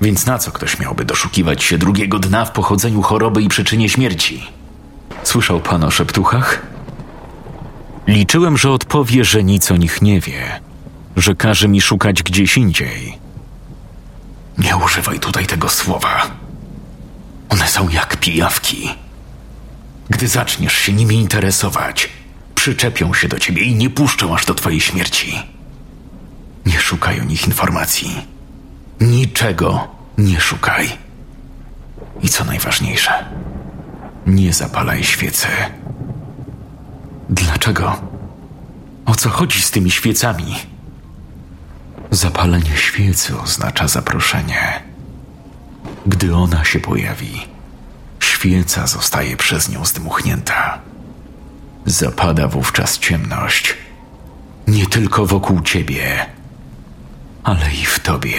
Więc 0.00 0.26
na 0.26 0.38
co 0.38 0.52
ktoś 0.52 0.78
miałby 0.78 1.04
doszukiwać 1.04 1.62
się 1.64 1.78
drugiego 1.78 2.18
dna 2.18 2.44
w 2.44 2.52
pochodzeniu 2.52 3.02
choroby 3.02 3.42
i 3.42 3.48
przyczynie 3.48 3.88
śmierci? 3.88 4.57
Słyszał 5.28 5.60
pan 5.60 5.84
o 5.84 5.90
szeptuchach? 5.90 6.62
Liczyłem, 8.06 8.56
że 8.58 8.70
odpowie, 8.70 9.24
że 9.24 9.44
nic 9.44 9.70
o 9.70 9.76
nich 9.76 10.02
nie 10.02 10.20
wie, 10.20 10.60
że 11.16 11.34
każe 11.34 11.68
mi 11.68 11.80
szukać 11.80 12.22
gdzieś 12.22 12.56
indziej. 12.56 13.18
Nie 14.58 14.76
używaj 14.76 15.20
tutaj 15.20 15.46
tego 15.46 15.68
słowa. 15.68 16.30
One 17.48 17.66
są 17.66 17.88
jak 17.88 18.16
pijawki. 18.16 18.90
Gdy 20.10 20.28
zaczniesz 20.28 20.72
się 20.72 20.92
nimi 20.92 21.14
interesować, 21.14 22.08
przyczepią 22.54 23.14
się 23.14 23.28
do 23.28 23.38
ciebie 23.38 23.62
i 23.62 23.74
nie 23.74 23.90
puszczą 23.90 24.34
aż 24.34 24.46
do 24.46 24.54
twojej 24.54 24.80
śmierci. 24.80 25.42
Nie 26.66 26.80
szukaj 26.80 27.20
o 27.20 27.24
nich 27.24 27.46
informacji. 27.46 28.26
Niczego 29.00 29.88
nie 30.18 30.40
szukaj. 30.40 30.98
I 32.22 32.28
co 32.28 32.44
najważniejsze, 32.44 33.24
nie 34.26 34.52
zapalaj 34.52 35.04
świecy. 35.04 35.48
Dlaczego? 37.30 37.96
O 39.06 39.14
co 39.14 39.28
chodzi 39.28 39.62
z 39.62 39.70
tymi 39.70 39.90
świecami? 39.90 40.54
Zapalenie 42.10 42.76
świecy 42.76 43.40
oznacza 43.40 43.88
zaproszenie. 43.88 44.82
Gdy 46.06 46.34
ona 46.34 46.64
się 46.64 46.80
pojawi, 46.80 47.46
świeca 48.20 48.86
zostaje 48.86 49.36
przez 49.36 49.68
nią 49.68 49.84
zdmuchnięta. 49.84 50.78
Zapada 51.86 52.48
wówczas 52.48 52.98
ciemność. 52.98 53.74
Nie 54.66 54.86
tylko 54.86 55.26
wokół 55.26 55.60
ciebie, 55.60 56.26
ale 57.44 57.74
i 57.74 57.84
w 57.84 57.98
tobie. 58.00 58.38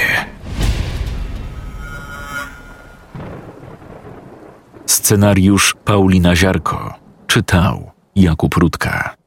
Scenariusz 4.90 5.76
Paulina 5.86 6.36
Ziarko 6.36 6.94
czytał 7.28 7.92
Jakub 8.16 8.56
Rutka. 8.56 9.19